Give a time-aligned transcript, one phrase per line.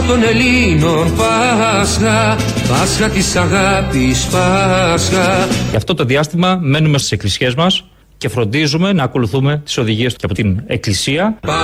[0.00, 2.36] Πάσχα των Ελλήνων, Πάσχα,
[2.68, 5.48] Πάσχα της αγάπης, Πάσχα.
[5.70, 7.84] Γι' αυτό το διάστημα μένουμε στις εκκλησίες μας
[8.16, 11.38] και φροντίζουμε να ακολουθούμε τις οδηγίες και από την Εκκλησία.
[11.40, 11.56] Πάσχα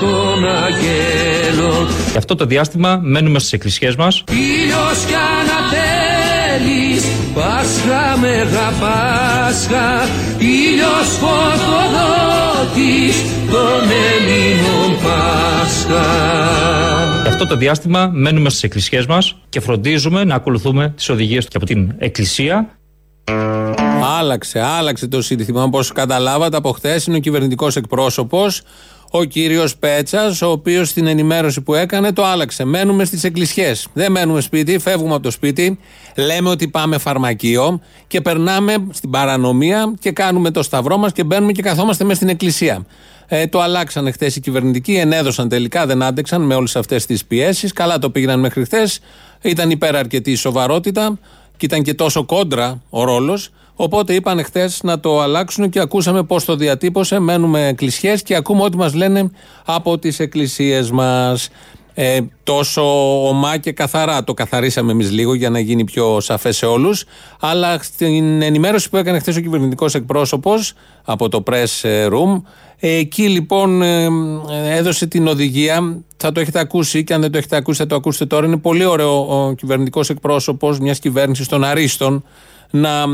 [0.00, 1.88] των Αγγέλων.
[2.10, 4.24] Γι' αυτό το διάστημα μένουμε στις εκκλησίες μας.
[4.30, 7.04] Ήλιος κι ανατέλεις,
[7.34, 10.02] Πάσχα Μεγα Πάσχα,
[10.38, 13.16] ήλιος φωτοδότης
[13.50, 16.04] των Ελλήνων Πάσχα.
[17.22, 21.56] Γι' αυτό το διάστημα μένουμε στις εκκλησίες μας και φροντίζουμε να ακολουθούμε τις οδηγίες και
[21.56, 22.68] από την Εκκλησία.
[24.18, 25.62] Άλλαξε, άλλαξε το σύνθημα.
[25.62, 28.62] Όπως καταλάβατε, από χθες είναι ο κυβερνητικός εκπρόσωπος,
[29.16, 32.64] ο κύριος Πέτσας, ο οποίος στην ενημέρωση που έκανε το άλλαξε.
[32.64, 33.86] Μένουμε στις εκκλησιές.
[33.92, 35.78] Δεν μένουμε σπίτι, φεύγουμε από το σπίτι,
[36.16, 41.52] λέμε ότι πάμε φαρμακείο και περνάμε στην παρανομία και κάνουμε το σταυρό μας και μπαίνουμε
[41.52, 42.86] και καθόμαστε μέσα στην εκκλησία.
[43.26, 47.72] Ε, το αλλάξανε χθες οι κυβερνητικοί, ενέδωσαν τελικά, δεν άντεξαν με όλες αυτές τις πιέσεις.
[47.72, 49.00] Καλά το πήγαιναν μέχρι χθες.
[49.42, 51.18] Ήταν υπεραρκετή η σοβαρότητα
[51.56, 53.50] και ήταν και τόσο κόντρα ο ρόλος.
[53.76, 57.18] Οπότε είπαν χθες να το αλλάξουν και ακούσαμε πώς το διατύπωσε.
[57.18, 59.30] Μένουμε κλεισιέ και ακούμε ό,τι μας λένε
[59.64, 61.48] από τις εκκλησίες μας.
[61.96, 62.82] Ε, τόσο
[63.28, 64.24] ομά και καθαρά.
[64.24, 67.04] Το καθαρίσαμε εμείς λίγο για να γίνει πιο σαφές σε όλους.
[67.40, 70.72] Αλλά στην ενημέρωση που έκανε χθες ο κυβερνητικός εκπρόσωπος
[71.04, 72.42] από το press room,
[72.78, 74.08] ε, εκεί λοιπόν ε,
[74.68, 76.02] έδωσε την οδηγία.
[76.16, 78.46] Θα το έχετε ακούσει και αν δεν το έχετε ακούσει, θα το ακούσετε τώρα.
[78.46, 82.24] Είναι πολύ ωραίο ο κυβερνητικός εκπρόσωπος μιας κυβέρνησης των Αρίστων
[82.76, 83.04] να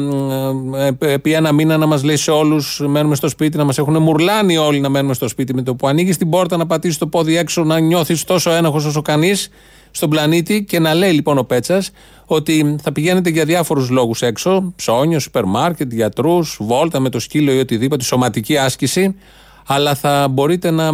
[0.78, 4.02] ε, επί ένα μήνα να μας λέει σε όλους μένουμε στο σπίτι, να μας έχουν
[4.02, 7.06] μουρλάνει όλοι να μένουμε στο σπίτι με το που ανοίγεις την πόρτα, να πατήσεις το
[7.06, 9.48] πόδι έξω, να νιώθεις τόσο ένοχος όσο κανείς
[9.90, 11.90] στον πλανήτη και να λέει λοιπόν ο Πέτσας
[12.26, 17.52] ότι θα πηγαίνετε για διάφορους λόγους έξω, ψώνιο, σούπερ μάρκετ, γιατρούς, βόλτα με το σκύλο
[17.52, 19.14] ή οτιδήποτε, σωματική άσκηση,
[19.66, 20.90] αλλά θα μπορείτε να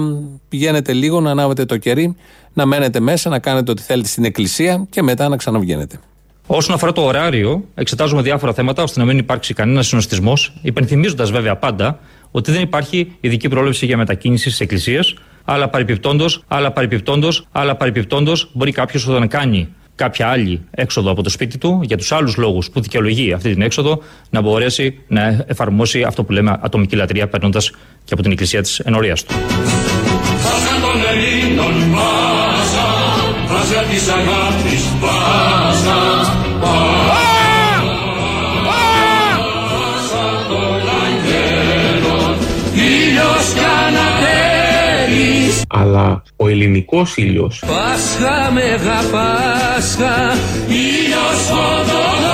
[0.49, 2.16] πηγαίνετε λίγο, να ανάβετε το κερί,
[2.53, 6.00] να μένετε μέσα, να κάνετε ό,τι θέλετε στην εκκλησία και μετά να ξαναβγαίνετε.
[6.47, 11.57] Όσον αφορά το ωράριο, εξετάζουμε διάφορα θέματα ώστε να μην υπάρξει κανένας συνοστισμός, υπενθυμίζοντας βέβαια
[11.57, 11.99] πάντα
[12.31, 15.01] ότι δεν υπάρχει ειδική πρόληψη για μετακίνηση στι εκκλησίε,
[15.45, 21.31] αλλά παρεπιπτόντως, αλλά παρεπιπτόντως, αλλά παρεπιπτόντως μπορεί κάποιος όταν κάνει κάποια άλλη έξοδο από το
[21.31, 26.03] σπίτι του, για τους άλλους λόγους που δικαιολογεί αυτή την έξοδο, να μπορέσει να εφαρμόσει
[26.03, 27.71] αυτό που λέμε ατομική λατρεία, περνώντας
[28.05, 29.35] και από την εκκλησία της ενορίας του.
[45.69, 47.62] Αλλά ο ελληνικός ήλιος.
[47.67, 50.33] Πάσχα Μεγα Πάσχα
[50.69, 52.27] ήλιος φωτοδότης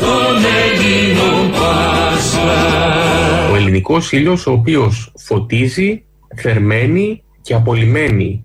[0.00, 2.78] των Ελλήνων Πάσχα
[3.52, 6.04] ο ελληνικός ήλιος ο οποίος φωτίζει,
[6.36, 8.44] θερμαίνει και απολυμμένει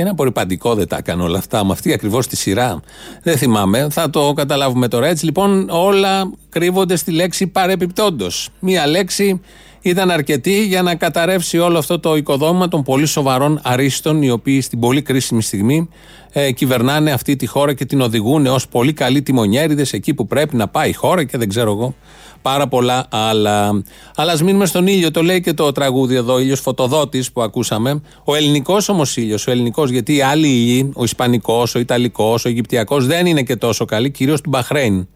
[0.00, 2.80] και ένα απορριπαντικό δεν τα έκανε όλα αυτά με αυτή ακριβώς τη σειρά.
[3.22, 5.06] Δεν θυμάμαι, θα το καταλάβουμε τώρα.
[5.06, 8.26] Έτσι λοιπόν όλα κρύβονται στη λέξη παρεπιπτόντω.
[8.60, 9.40] Μία λέξη
[9.80, 14.60] ήταν αρκετή για να καταρρεύσει όλο αυτό το οικοδόμημα των πολύ σοβαρών αρίστων, οι οποίοι
[14.60, 15.88] στην πολύ κρίσιμη στιγμή
[16.32, 20.56] ε, κυβερνάνε αυτή τη χώρα και την οδηγούν ως πολύ καλοί τιμονιέριδες εκεί που πρέπει
[20.56, 21.94] να πάει η χώρα και δεν ξέρω εγώ
[22.42, 23.82] πάρα πολλά άλλα.
[24.14, 28.02] Αλλά ας μείνουμε στον ήλιο, το λέει και το τραγούδι εδώ, ήλιος φωτοδότης που ακούσαμε.
[28.24, 32.48] Ο ελληνικός όμως ήλιος, ο ελληνικός, γιατί οι άλλοι ήλιοι, ο Ισπανικός, ο Ιταλικός, ο
[32.48, 35.08] Αιγυπτιακός, δεν είναι και τόσο καλοί, κυρίως του Μπαχρέιν.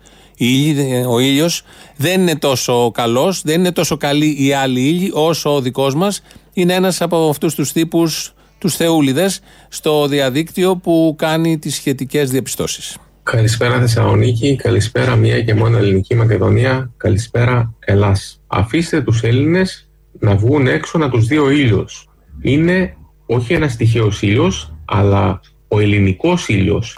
[1.09, 1.63] Ο ήλιος
[1.97, 6.23] δεν είναι τόσο καλός, δεν είναι τόσο καλοί οι άλλοι ήλιοι όσο ο δικός μας.
[6.53, 12.97] Είναι ένας από αυτούς τους τύπους, τους θεούλιδες, στο διαδίκτυο που κάνει τις σχετικές διαπιστώσεις.
[13.25, 18.43] Καλησπέρα Θεσσαλονίκη, καλησπέρα μία και μόνο ελληνική Μακεδονία, καλησπέρα Ελλάς.
[18.47, 22.09] Αφήστε τους Έλληνες να βγουν έξω να τους δει ο ήλιος.
[22.43, 26.97] Είναι όχι ένας στοιχείο ήλιος, αλλά ο ελληνικός ήλιος.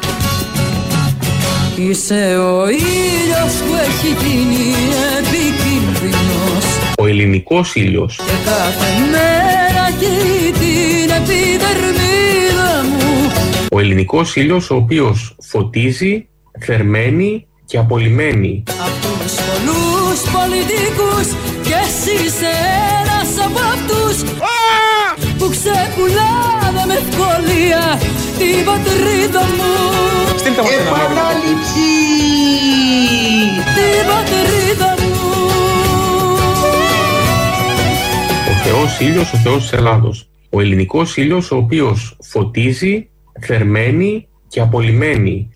[1.76, 4.72] Είσαι ο ήλιος που έχει γίνει
[5.18, 6.64] επικίνδυνος
[6.98, 10.25] Ο ελληνικός ήλιος Και κάθε μέρα την
[13.76, 16.28] Ο ελληνικός ήλιος ο οποίος φωτίζει,
[16.60, 21.26] θερμαίνει και απολυμμένει Από τους πολλούς πολιτικούς
[21.62, 22.52] και εσύ είσαι
[23.00, 24.16] ένας από αυτούς
[25.38, 28.00] που ξεπουλάνε με ευκολία
[28.38, 29.74] την πατρίδα μου.
[30.78, 31.92] Επανάληψη!
[33.76, 35.14] Την πατρίδα μου.
[38.50, 40.28] Ο Θεός ήλιος, ο Θεός της Ελλάδος.
[40.50, 43.08] Ο ελληνικός ήλιος ο οποίος φωτίζει,
[43.40, 45.50] θερμαίνει και απολυμμένη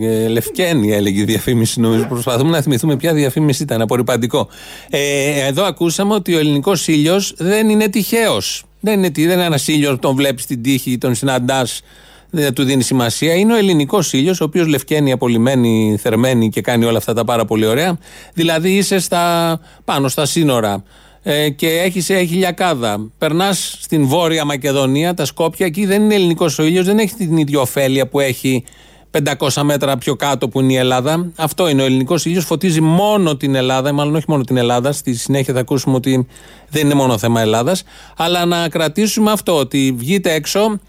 [0.00, 2.04] Ε, Λευκένη έλεγε η διαφήμιση, νομίζω.
[2.04, 3.80] Προσπαθούμε να θυμηθούμε ποια διαφήμιση ήταν.
[3.80, 4.48] Απορριπαντικό.
[4.90, 8.64] Ε, εδώ ακούσαμε ότι ο ελληνικός ήλιος δεν είναι τυχαίος.
[8.80, 11.82] Δεν είναι, δεν είναι ένας ήλιος που τον βλέπεις στην τύχη, τον συναντάς,
[12.30, 13.34] δεν του δίνει σημασία.
[13.34, 17.44] Είναι ο ελληνικός ήλιος, ο οποίος λευκαίνει, απολυμμένη, θερμένη και κάνει όλα αυτά τα πάρα
[17.44, 17.98] πολύ ωραία.
[18.34, 20.82] Δηλαδή είσαι στα, πάνω στα σύνορα
[21.28, 23.10] ε, και έχεις έχει χιλιακάδα.
[23.18, 27.36] Περνάς στην Βόρεια Μακεδονία, τα Σκόπια, εκεί δεν είναι ελληνικός ο ήλιος, δεν έχει την
[27.36, 28.64] ίδια ωφέλεια που έχει
[29.10, 31.32] 500 μέτρα πιο κάτω που είναι η Ελλάδα.
[31.36, 32.44] Αυτό είναι ο ελληνικός ήλιος.
[32.44, 34.92] Φωτίζει μόνο την Ελλάδα, μάλλον όχι μόνο την Ελλάδα.
[34.92, 36.26] Στη συνέχεια θα ακούσουμε ότι
[36.68, 37.82] δεν είναι μόνο θέμα Ελλάδας.
[38.16, 40.80] Αλλά να κρατήσουμε αυτό, ότι βγείτε έξω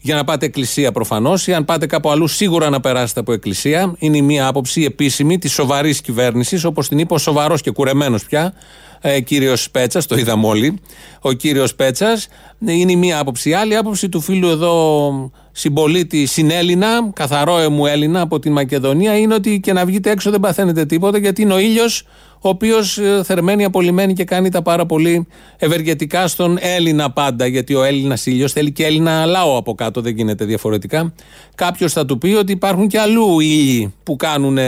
[0.00, 3.94] για να πάτε εκκλησία προφανώς, ή αν πάτε κάπου αλλού, σίγουρα να περάσετε από εκκλησία.
[3.98, 8.24] Είναι η μία άποψη επίσημη της σοβαρής κυβέρνησης, όπως την είπε ο σοβαρός και κουρεμένος
[8.24, 8.54] πια
[9.00, 10.80] ε, κύριος Πέτσας, το είδαμε όλοι.
[11.20, 12.28] Ο κύριος Πέτσας
[12.66, 13.48] είναι η μία άποψη.
[13.48, 19.34] Η άλλη άποψη του φίλου εδώ συμπολίτη συνέλληνα, καθαρό μου Έλληνα από την Μακεδονία, είναι
[19.34, 22.04] ότι και να βγείτε έξω δεν παθαίνετε τίποτα, γιατί είναι ο ήλιος
[22.40, 27.46] ο οποίος ε, θερμαίνει, απολυμμένη και κάνει τα πάρα πολύ ευεργετικά στον Έλληνα πάντα.
[27.46, 31.12] Γιατί ο Έλληνας ήλιος θέλει και Έλληνα λαό από κάτω, δεν γίνεται διαφορετικά.
[31.54, 34.58] Κάποιος θα του πει ότι υπάρχουν και αλλού ήλιοι που κάνουν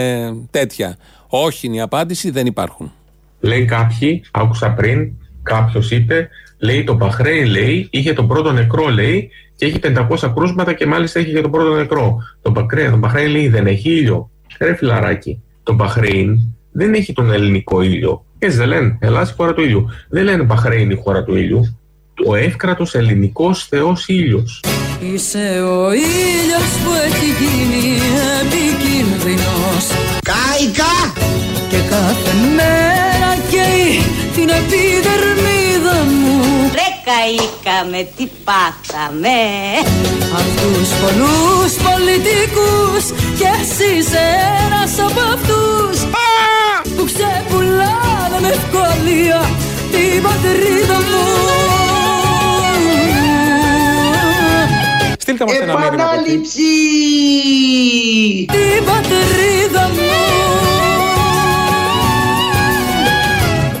[0.51, 0.97] τέτοια.
[1.27, 2.91] Όχι είναι η απάντηση, δεν υπάρχουν.
[3.39, 5.11] Λέει κάποιοι, άκουσα πριν,
[5.43, 10.73] κάποιος είπε, λέει το Μπαχρέιν λέει, είχε τον πρώτο νεκρό λέει και έχει 500 κρούσματα
[10.73, 12.17] και μάλιστα έχει και τον πρώτο νεκρό.
[12.41, 14.29] Το Μπαχρέιν, το Μπαχρέιν λέει δεν έχει ήλιο.
[14.59, 16.39] Ρε φιλαράκι, το Μπαχρέιν
[16.71, 18.23] δεν έχει τον ελληνικό ήλιο.
[18.39, 19.89] Έτσι δεν λένε, Ελλάδα χώρα του ήλιου.
[20.09, 21.77] Δεν λένε Μπαχρέιν η χώρα του ήλιου.
[22.27, 24.63] Ο εύκρατος ελληνικός Θεός ήλιος.
[25.13, 27.97] Είσαι ο ήλιος που έχει γίνει
[28.41, 29.85] επικίνδυνος.
[30.31, 30.95] Κάικα!
[31.69, 33.95] Και κάθε μέρα καίει
[34.35, 36.41] την επιδερμίδα μου.
[36.77, 39.39] Ρε καήκα με τι πάθαμε.
[40.41, 43.03] Αυτούς πολλούς πολιτικούς
[43.39, 44.25] και εσύ είσαι
[44.65, 46.48] ένας από αυτούς που
[47.13, 49.41] ξεπουλάνε με ευκολία
[49.91, 51.27] την πατρίδα μου.
[55.19, 55.93] Στείλτε μας ένα μήνυμα.
[55.93, 56.61] Επανάληψη!
[58.47, 60.07] Την πατρίδα μου.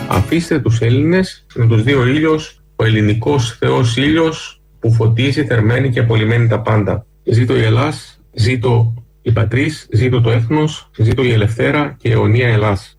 [0.07, 5.99] Αφήστε τους Έλληνες με τους δύο ήλιος, ο ελληνικός Θεός ήλιος που φωτίζει, θερμαίνει και
[5.99, 7.05] απολυμμένει τα πάντα.
[7.23, 12.47] Ζήτω η Ελλάς, ζήτω η πατρίς, ζήτω το έθνος, ζήτω η ελευθέρα και η αιωνία
[12.47, 12.98] Ελλάς.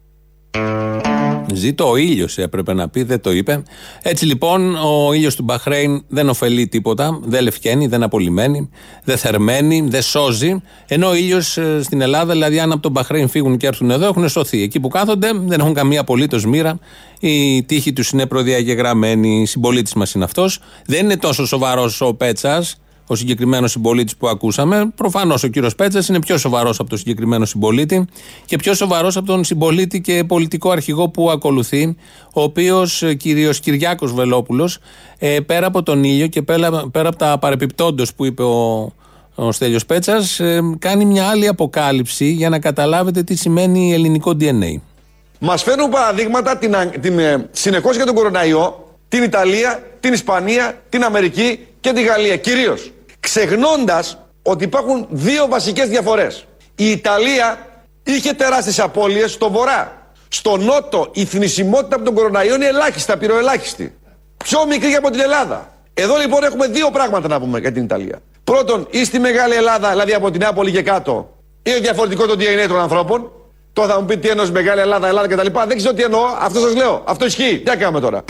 [1.55, 3.63] Ζήτω ο ήλιος, έπρεπε να πει, δεν το είπε.
[4.03, 8.71] Έτσι λοιπόν, ο ήλιος του Μπαχρέιν δεν ωφελεί τίποτα, δεν λευκαίνει, δεν απολυμμένει,
[9.05, 10.63] δεν θερμαίνει, δεν σώζει.
[10.87, 14.29] Ενώ ο ήλιος στην Ελλάδα, δηλαδή, αν από τον Μπαχρέιν φύγουν και έρθουν εδώ, έχουν
[14.29, 14.63] σωθεί.
[14.63, 16.79] Εκεί που κάθονται δεν έχουν καμία απολύτως μοίρα.
[17.21, 19.47] Η τύχη τους είναι προδιαγεγραμμένη.
[19.47, 20.59] Συμπολίτης μας είναι αυτός.
[20.87, 22.81] Δεν είναι τόσο σοβαρός ο Πέτσας,
[23.11, 24.93] ο συγκεκριμένος συμπολίτης που ακούσαμε.
[24.95, 28.05] Προφανώς ο κύριος Πέτσας είναι πιο σοβαρός από τον συγκεκριμένο συμπολίτη
[28.45, 31.97] και πιο σοβαρός από τον συμπολίτη και πολιτικό αρχηγό που ακολουθεί,
[32.33, 34.79] ο οποίος κύριο Κυριάκος Βελόπουλος,
[35.19, 38.93] ε, πέρα από τον ήλιο και πέρα, πέρα από τα παρεπιπτόντως που είπε ο,
[39.35, 44.81] ο Στέλιος Πέτσας ε, κάνει μια άλλη αποκάλυψη για να καταλάβετε τι σημαίνει ελληνικό DNA.
[45.39, 50.83] Μας φέρνουν παραδείγματα την, α- την, ε, συνεχώς για τον κοροναϊό, την Ιταλία, την Ισπανία,
[50.89, 52.93] την Αμερική και τη Γαλλία κυρίως.
[53.21, 56.45] Ξεχνώντας ότι υπάρχουν δύο βασικές διαφορές.
[56.75, 57.67] Η Ιταλία
[58.03, 60.13] είχε τεράστιες απώλειες στο βορρά.
[60.29, 63.99] Στο νότο η θνησιμότητα από τον κοροναϊό είναι ελάχιστα, πυροελάχιστη.
[64.37, 65.69] Πιο μικρή από την Ελλάδα.
[65.95, 68.21] Εδώ λοιπόν έχουμε δύο πράγματα να πούμε για την Ιταλία.
[68.45, 71.31] Πρώτον, ή στη Μεγάλη Ελλάδα, δηλαδή από την Νεάπολη και κάτω,
[71.63, 73.33] είναι διαφορετικό το DNA των ανθρώπων.
[73.73, 75.59] Τώρα θα μου πει τι εννοώ Μεγάλη Ελλάδα, Ελλάδα κτλ.
[75.67, 76.23] Δεν ξέρω τι εννοώ.
[76.39, 77.03] Αυτό σας λέω.
[77.07, 77.59] Αυτό ισχύει.
[77.59, 78.25] Τι να κάνουμε τώρα.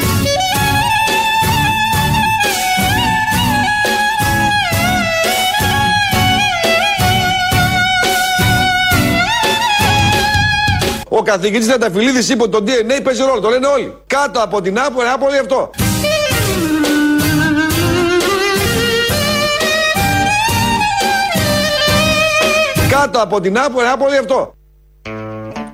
[11.21, 13.41] Ο καθηγητής Ναταφυλίδης είπε ότι το DNA παίζει ρόλο.
[13.41, 13.95] Το λένε όλοι.
[14.07, 15.71] Κάτω από την Άπολη, Άπολη αυτό.
[22.91, 24.55] Κάτω από την Άπολη, Άπολη αυτό.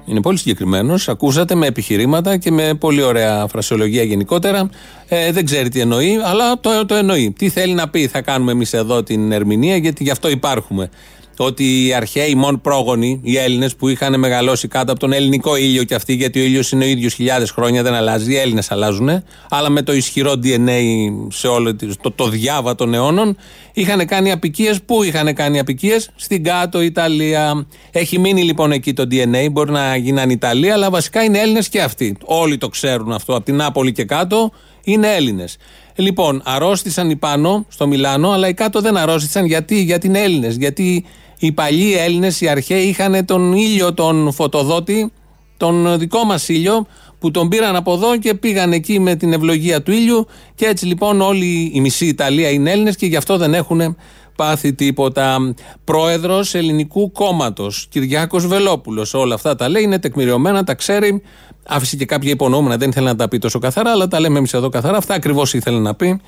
[0.04, 1.08] Είναι πολύ συγκεκριμένος.
[1.08, 4.70] Ακούσατε με επιχειρήματα και με πολύ ωραία φρασιολογία γενικότερα.
[5.08, 7.34] Ε, δεν ξέρει τι εννοεί, αλλά το, το εννοεί.
[7.38, 10.90] Τι θέλει να πει, θα κάνουμε εμείς εδώ την ερμηνεία, γιατί γι' αυτό υπάρχουμε.
[11.36, 15.56] Ότι οι αρχαίοι, οι μόν πρόγονοι, οι Έλληνες που είχαν μεγαλώσει κάτω από τον ελληνικό
[15.56, 18.32] ήλιο και αυτοί, γιατί ο ήλιος είναι ο ίδιος χιλιάδες χρόνια, δεν αλλάζει.
[18.32, 20.80] Οι Έλληνες αλλάζουν, αλλά με το ισχυρό DNA
[21.28, 23.36] σε όλο το, το διάβα των αιώνων,
[23.72, 24.82] είχαν κάνει απικίες.
[24.82, 27.66] Πού είχαν κάνει απικίες, στην κάτω Ιταλία.
[27.90, 31.82] Έχει μείνει λοιπόν εκεί το DNA, μπορεί να γίνανε Ιταλία, αλλά βασικά είναι Έλληνες και
[31.82, 32.16] αυτοί.
[32.24, 34.52] Όλοι το ξέρουν αυτό, από την Νάπολη και κάτω
[34.84, 35.56] είναι Έλληνες.
[35.96, 39.46] Λοιπόν, αρρώστησαν οι πάνω στο Μιλάνο, αλλά οι κάτω δεν αρρώστησαν.
[39.46, 40.56] Γιατί, γιατί είναι Έλληνες.
[40.56, 41.04] Γιατί
[41.38, 45.12] Οι παλιοί Έλληνες, οι αρχαίοι, είχαν τον ήλιο, τον φωτοδότη,
[45.56, 46.86] τον δικό μας ήλιο,
[47.18, 50.26] που τον πήραν από εδώ και πήγαν εκεί με την ευλογία του ήλιου.
[50.54, 53.96] Και έτσι λοιπόν όλη η μισή Ιταλία είναι Έλληνες και γι' αυτό δεν έχουν
[54.36, 55.54] πάθει τίποτα.
[55.84, 59.14] Πρόεδρος Ελληνικού Κόμματος, Κυριάκος Βελόπουλος.
[59.14, 61.22] Όλα αυτά τα λέει, είναι τεκμηριωμένα, τα ξέρει.
[61.66, 64.52] Άφησε και κάποια υπονοούμενα, δεν ήθελε να τα πει τόσο καθαρά, αλλά τα λέμε εμείς
[64.54, 64.96] εδώ καθαρά.
[64.96, 66.20] Αυτά ακριβώς ήθελε να πει.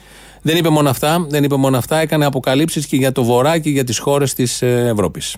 [0.49, 3.71] Δεν είπε μόνο αυτά, δεν είπε μόνο αυτά, έκανε αποκαλύψεις και για το Βορρά και
[3.71, 5.37] για τις χώρες της Ευρώπης.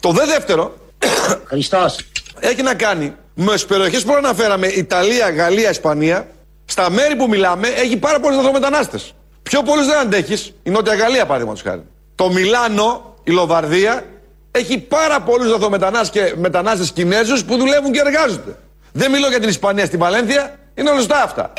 [0.00, 0.74] Το δε δεύτερο
[1.50, 1.96] Χριστός.
[2.38, 6.28] έχει να κάνει με τις περιοχές που αναφέραμε, Ιταλία, Γαλλία, Ισπανία.
[6.64, 8.98] Στα μέρη που μιλάμε έχει πάρα πολλούς λαθρομετανάστε.
[9.42, 11.82] Πιο πολλούς δεν αντέχεις η Νότια Γαλλία, παραδείγματος χάρη.
[12.14, 14.04] Το Μιλάνο, η Λοβαρδία,
[14.50, 18.56] έχει πάρα πολλούς λαθρομετανάστε και μετανάστες Κινέζους που δουλεύουν και εργάζονται.
[18.92, 21.52] Δεν μιλώ για την Ισπανία στην Παλένθια, είναι γνωστά αυτά.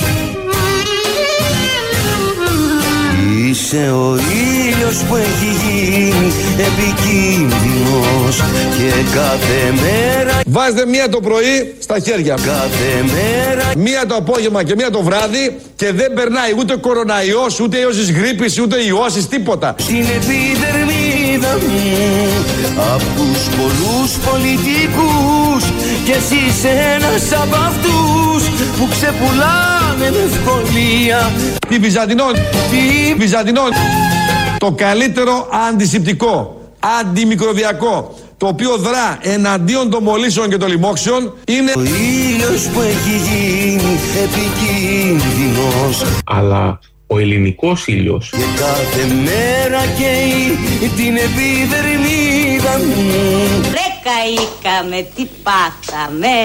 [3.53, 8.38] Είσαι ο ήλιος που έχει γίνει επικίνδυνος
[8.77, 12.43] και κάθε μέρα, Βάζετε μία το πρωί στα χέρια μου.
[12.45, 17.77] κάθε μέρα Μία το απόγευμα και μία το βράδυ και δεν περνάει ούτε κοροναϊός, ούτε
[17.77, 19.75] ιός της γρήπης, ούτε ιώσεις, τίποτα.
[19.77, 22.30] στην επιδερμίδα μου
[22.94, 25.63] από τους πολλούς πολιτικούς
[26.06, 28.44] και εσύ είσαι ένας από αυτούς
[28.78, 31.32] που ξεπουλάνε με ευκολία.
[31.70, 32.34] Τη Βυζαντινών,
[32.72, 33.70] τη Βυζαντινών.
[34.58, 36.62] Το καλύτερο αντισηπτικό,
[37.00, 43.16] αντιμικροβιακό, το οποίο δρά εναντίον των μολύσεων και των λοιμόξεων είναι Ο ήλιος που έχει
[43.30, 46.04] γίνει επικίνδυνος.
[46.25, 46.80] Αλλά
[47.13, 48.29] ο ελληνικός ήλιος.
[48.32, 53.12] Και κάθε μέρα καίει την επιδερμίδα μου.
[53.72, 56.38] Ρε καήκαμε, τι πάθαμε.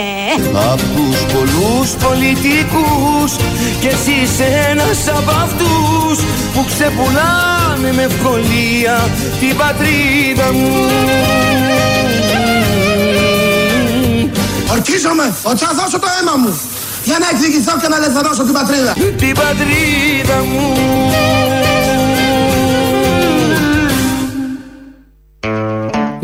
[0.72, 3.30] Απ' τους πολλούς πολιτικούς
[3.80, 9.10] Και εσύ είσαι ένας από αυτούς Που ξεπουλάνε με ευκολία
[9.40, 10.86] την πατρίδα μου.
[14.72, 16.60] Ορκίζομαι ότι θα δώσω το αίμα μου
[17.08, 18.92] για να εκδικηθώ και να ελευθερώσω την πατρίδα.
[19.22, 21.37] Την πατρίδα μου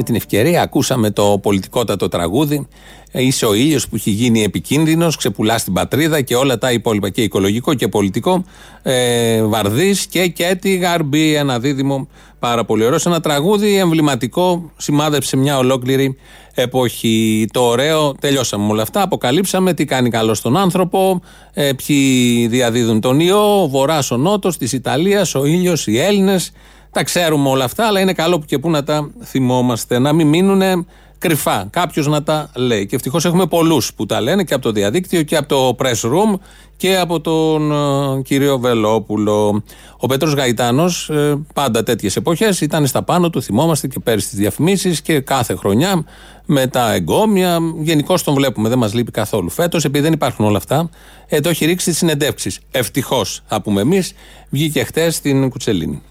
[0.05, 2.69] την ευκαιρία ακούσαμε το πολιτικότατο τραγούδι
[3.17, 7.11] «Ε, Είσαι ο ήλιος που έχει γίνει επικίνδυνος, ξεπουλάς την πατρίδα και όλα τα υπόλοιπα
[7.11, 8.45] και οικολογικό και πολιτικό.
[8.83, 12.09] Ε, Βαρδί και Κέτι Γαρμπή, ένα δίδυμο
[12.39, 12.99] πάρα πολύ ωραίο.
[12.99, 16.17] Σε Ένα τραγούδι εμβληματικό, σημάδεψε μια ολόκληρη
[16.55, 17.47] εποχή.
[17.53, 19.03] Το ωραίο, τελειώσαμε με όλα αυτά.
[19.03, 21.21] Αποκαλύψαμε τι κάνει καλός στον άνθρωπο,
[21.53, 26.53] ε, ποιοι διαδίδουν τον ιό, ο Βορράς, ο Νότος της Ιταλίας, ο ήλιος, οι Έλληνες.
[26.95, 29.99] Τα ξέρουμε όλα αυτά, αλλά είναι καλό που και που να τα θυμόμαστε.
[29.99, 30.87] Να μην μείνουν
[31.19, 31.67] κρυφά.
[31.71, 32.87] Κάποιος να τα λέει.
[32.87, 36.11] Και ευτυχώς έχουμε πολλούς που τα λένε και από το διαδίκτυο και από το press
[36.11, 36.39] room
[36.77, 39.63] και από τον ε, κύριο Βελόπουλο.
[39.97, 41.11] Ο Πέτρος Γαϊτάνος,
[41.55, 43.43] πάντα τέτοιες εποχές, ήταν στα πάνω του.
[43.43, 46.05] Θυμόμαστε και πέρυσι τις διαφημίσεις και κάθε χρονιά
[46.47, 47.59] με τα εγκόμια.
[47.81, 49.51] Γενικώς τον βλέπουμε, δεν μας λείπει καθόλου.
[49.51, 50.89] Φέτος, επειδή δεν υπάρχουν όλα αυτά,
[51.29, 52.61] ε, το έχει ρίξει τι συνεντεύξεις.
[52.71, 54.13] Ευτυχώς, θα πούμε εμείς,
[54.51, 56.03] βγήκε χτες στην Κουτσελίνη.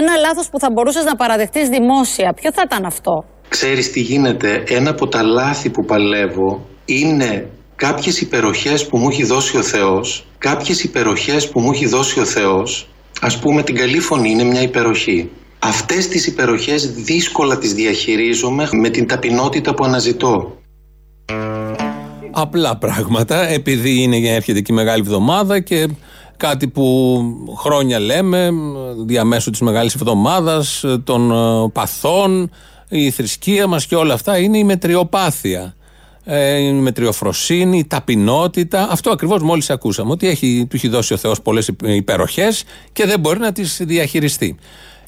[0.00, 4.62] Ένα λάθος που θα μπορούσες να παραδεχτείς δημόσια, ποιο θα ήταν αυτό; Ξέρεις τι γίνεται,
[4.66, 10.26] ένα από τα λάθη που παλεύω είναι κάποιες υπεροχές που μου έχει δώσει ο Θεός,
[10.38, 12.88] κάποιες υπεροχές που μου έχει δώσει ο Θεός,
[13.20, 15.30] ας πούμε την καλή φωνή είναι μια υπεροχή.
[15.58, 20.56] Αυτές τις υπεροχές δύσκολα τις διαχειρίζομαι με την ταπεινότητα που αναζητώ.
[22.30, 25.88] Απλά πράγματα, επειδή είναι, έρχεται και η Μεγάλη Εβδομάδα και
[26.36, 27.20] κάτι που
[27.56, 28.50] χρόνια λέμε
[29.06, 32.50] διαμέσου της Μεγάλης Εβδομάδας, των ε, παθών,
[32.88, 35.74] η θρησκεία μας και όλα αυτά είναι η μετριοπάθεια.
[36.26, 38.88] Ε, η μετριοφροσύνη, η ταπεινότητα.
[38.90, 40.10] Αυτό ακριβώς μόλις ακούσαμε.
[40.10, 44.56] Ότι έχει, του έχει δώσει ο Θεός πολλές υπεροχές και δεν μπορεί να τις διαχειριστεί.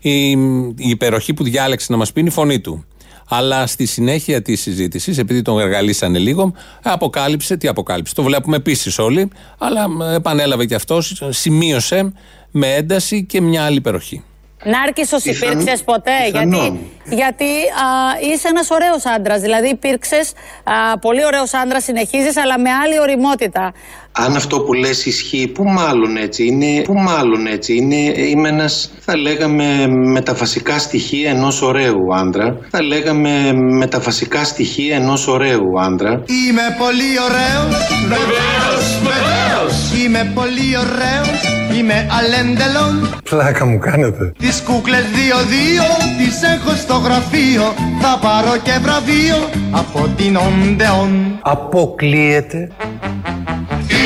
[0.01, 2.85] Η, η υπεροχή που διάλεξε να μας πει είναι η φωνή του.
[3.29, 6.53] Αλλά στη συνέχεια της συζήτησης, επειδή τον εργαλίσανε λίγο,
[6.83, 7.57] αποκάλυψε.
[7.57, 12.13] Τι αποκάλυψε, το βλέπουμε επίσης όλοι, αλλά ε, επανέλαβε και αυτός, σημείωσε
[12.51, 14.25] με ένταση και μια άλλη υπεροχή.
[14.65, 16.61] Νάρκισσος Πιθανό- υπήρξες ποτέ, πιθανόν.
[17.05, 17.87] γιατί, γιατί α,
[18.33, 20.33] είσαι ένας ωραίος άντρας, δηλαδή υπήρξες
[20.65, 23.73] α, πολύ ωραίος άντρας, συνεχίζεις, αλλά με άλλη οριμότητα.
[24.19, 27.97] Αν αυτό που λες ισχύει, πού μάλλον έτσι είναι, πού μάλλον έτσι είναι,
[28.31, 32.59] είμαι ένας, θα λέγαμε, με τα βασικά στοιχεία ενός ωραίου άντρα.
[32.71, 36.11] Θα λέγαμε με τα βασικά στοιχεία ενός ωραίου άντρα.
[36.11, 37.77] Είμαι πολύ ωραίος.
[38.09, 40.05] Βεβαίως, βεβαίως.
[40.05, 41.41] Είμαι πολύ ωραίος.
[41.79, 43.21] Είμαι αλέντελον.
[43.31, 44.33] Πλάκα μου κάνετε.
[44.39, 45.85] Τις κούκλες δύο-δύο
[46.19, 47.75] τις έχω στο γραφείο.
[48.01, 49.37] Θα πάρω και βραβείο
[49.71, 51.39] από την Οντεόν.
[51.43, 52.71] Αποκλείεται.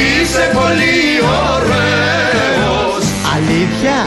[0.00, 0.99] Είσαι πολύ
[1.52, 3.04] ωραίος.
[3.35, 3.99] Αλήθεια;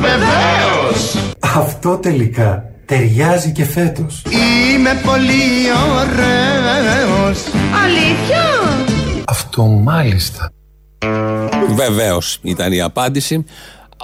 [0.00, 1.16] Βεβαίως.
[1.40, 4.22] Αυτό τελικά Ταιριάζει και φέτος.
[4.30, 5.42] Είμαι πολύ
[5.98, 7.42] ωραίος
[7.84, 8.44] Αλήθεια!
[9.26, 10.50] Αυτό μάλιστα.
[11.74, 13.44] Βεβαίως ήταν η απάντηση.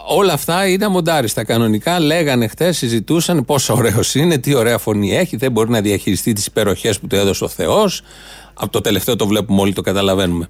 [0.02, 2.00] Όλα αυτά ήταν μοντάριστα κανονικά.
[2.00, 6.46] Λέγανε χτες, συζητούσαν πόσο ωραίος είναι, τι ωραία φωνή έχει, δεν μπορεί να διαχειριστεί τις
[6.46, 8.02] υπεροχές που του έδωσε ο Θεός.
[8.54, 10.48] Από το τελευταίο το βλέπουμε όλοι, το καταλαβαίνουμε.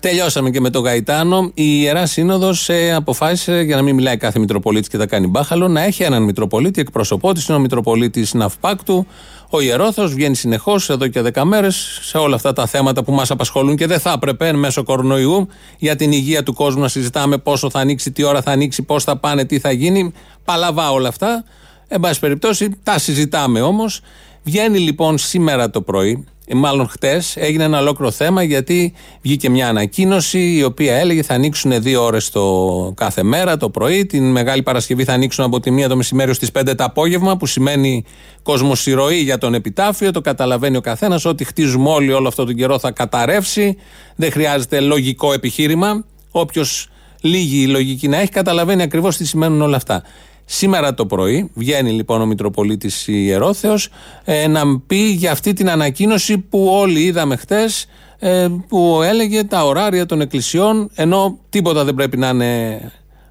[0.00, 1.50] Τελειώσαμε και με τον Γαϊτάνο.
[1.54, 5.82] Η Ιερά Σύνοδος αποφάσισε, για να μην μιλάει κάθε Μητροπολίτης και τα κάνει μπάχαλο, να
[5.82, 7.44] έχει έναν Μητροπολίτη εκπροσωπό τη.
[7.48, 9.06] Είναι ο Μητροπολίτης Ναυπάκτου.
[9.50, 13.30] Ο Ιερόθο βγαίνει συνεχώς εδώ και 10 μέρες σε όλα αυτά τα θέματα που μας
[13.30, 15.48] απασχολούν και δεν θα έπρεπε εν μέσω κορονοϊού
[15.78, 19.04] για την υγεία του κόσμου να συζητάμε πόσο θα ανοίξει, τι ώρα θα ανοίξει, πώς
[19.04, 20.12] θα πάνε, τι θα γίνει.
[20.44, 21.44] Παλαβά όλα αυτά.
[21.88, 24.00] Εν πάση περιπτώσει, τα συζητάμε όμως.
[24.46, 29.68] Βγαίνει λοιπόν σήμερα το πρωί, ε, μάλλον χτες, έγινε ένα ολόκληρο θέμα γιατί βγήκε μια
[29.68, 34.06] ανακοίνωση η οποία έλεγε θα ανοίξουν δύο ώρες το κάθε μέρα το πρωί.
[34.06, 37.46] Την Μεγάλη Παρασκευή θα ανοίξουν από τη μία το μεσημέρι στι 5 το απόγευμα, που
[37.46, 38.04] σημαίνει
[38.42, 40.10] κοσμοσυρωή για τον επιτάφιο.
[40.10, 41.24] Το καταλαβαίνει ο καθένας.
[41.24, 43.76] Ό,τι χτίζουμε όλοι όλο αυτό τον καιρό θα καταρρεύσει.
[44.16, 46.04] Δεν χρειάζεται λογικό επιχείρημα.
[46.30, 46.88] Όποιος
[47.20, 50.02] λίγη λογική να έχει, καταλαβαίνει ακριβώς τι σημαίνουν όλα αυτά.
[50.44, 53.88] Σήμερα το πρωί βγαίνει λοιπόν ο Μητροπολίτης Ιερόθεος
[54.24, 57.86] ε, να πει για αυτή την ανακοίνωση που όλοι είδαμε χτες
[58.18, 62.80] ε, που έλεγε τα ωράρια των εκκλησιών ενώ τίποτα δεν πρέπει να είναι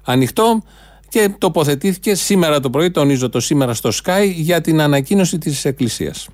[0.04, 0.62] ανοιχτό
[1.08, 6.28] και τοποθετήθηκε σήμερα το πρωί, τονίζω το σήμερα στο Sky για την ανακοίνωση της Εκκλησίας.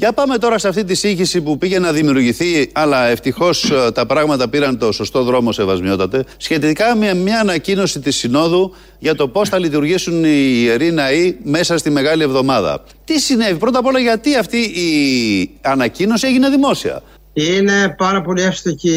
[0.00, 4.48] Για πάμε τώρα σε αυτή τη σύγχυση που πήγε να δημιουργηθεί, αλλά ευτυχώς τα πράγματα
[4.48, 9.58] πήραν το σωστό δρόμο, Σεβασμιότατε, σχετικά με μια ανακοίνωση της Συνόδου για το πώς θα
[9.58, 12.84] λειτουργήσουν οι ιεροί ναοί μέσα στη Μεγάλη Εβδομάδα.
[13.04, 17.02] Τι συνέβη, πρώτα απ' όλα, γιατί αυτή η ανακοίνωση έγινε δημόσια;
[17.32, 18.90] Είναι πάρα πολύ εύστοχη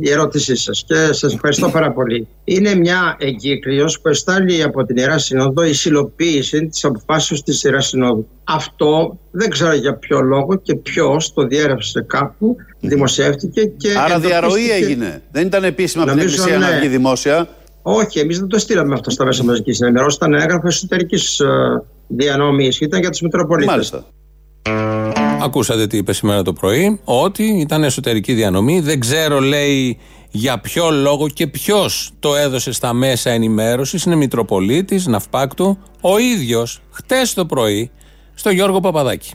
[0.00, 2.28] η ερώτησή σας και σας ευχαριστώ πάρα πολύ.
[2.44, 7.86] Είναι μια εγκύκλειος που εστάλει από την Ιερά Συνόδο η συλλοποίηση της αποφάσεως της Ιεράς
[7.86, 8.26] Συνόδου.
[8.44, 14.50] Αυτό δεν ξέρω για ποιο λόγο και ποιος το διέρευσε κάπου, δημοσιεύτηκε και Άρα διαρροή
[14.50, 15.22] εντοπίστηκε- έγινε.
[15.32, 16.78] Δεν ήταν επίσημα από την Νομίζω, Εκκλησία να ναι.
[16.78, 17.48] βγει δημόσια.
[17.82, 20.16] Όχι, εμείς δεν το στείλαμε αυτό στα μέσα μαζικής ενημέρωση.
[20.16, 21.40] Ήταν έγγραφο εσωτερικής
[22.08, 22.80] διανομής.
[22.80, 23.70] Ήταν για τους Μητροπολίτες.
[23.72, 24.04] Μάλιστα.
[25.44, 28.80] Ακούσατε τι είπε σήμερα το πρωί, ότι ήταν εσωτερική διανομή.
[28.80, 29.98] Δεν ξέρω, λέει,
[30.30, 34.04] για ποιο λόγο και ποιος το έδωσε στα μέσα ενημέρωσης.
[34.04, 37.90] Είναι Μητροπολίτης, Ναυπάκτου, ο ίδιος, χτες το πρωί,
[38.34, 39.32] στο Γιώργο Παπαδάκη.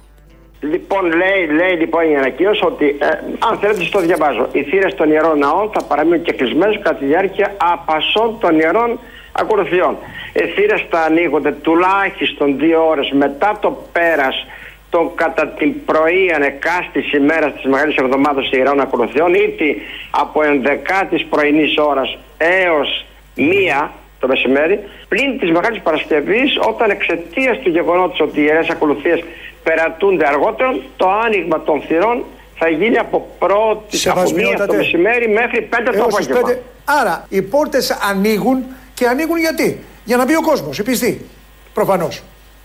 [0.60, 3.08] Λοιπόν, λέει, λέει λοιπόν η ανακοίνωση ότι, ε,
[3.40, 4.48] αν θέλετε, στο διαβάζω.
[4.52, 9.00] Οι θύρες των ιερών ναών θα παραμείνουν και κλεισμένε κατά τη διάρκεια απασών των ιερών
[9.32, 9.98] ακολουθιών.
[10.34, 14.46] Οι θύρες θα ανοίγονται τουλάχιστον δύο ώρες μετά το πέρας
[14.90, 19.64] των κατά την πρωί ανεκάστη ημέρα της Μεγάλης Εβδομάδας ιερών ακολουθιών, είτε
[20.12, 27.70] από 11η πρωινής ώρας έως μία το μεσημέρι, πλην της Μεγάλης Παρασκευής, όταν εξαιτίας του
[27.70, 29.24] γεγονότος ότι οι ιερές ακολουθίες
[29.64, 32.24] περατούνται αργότερο, το άνοιγμα των θυρών
[32.56, 34.76] θα γίνει από πρώτη από μία το Σεβασμιότατε.
[34.76, 36.48] μεσημέρι μέχρι πέντε το Έως τις απόγευμα.
[36.48, 36.62] πέντε.
[36.86, 41.26] Άρα οι πόρτες ανοίγουν και ανοίγουν γιατί; Για να μπει ο κόσμος, οι πιστοί.
[41.74, 42.22] Προφανώς.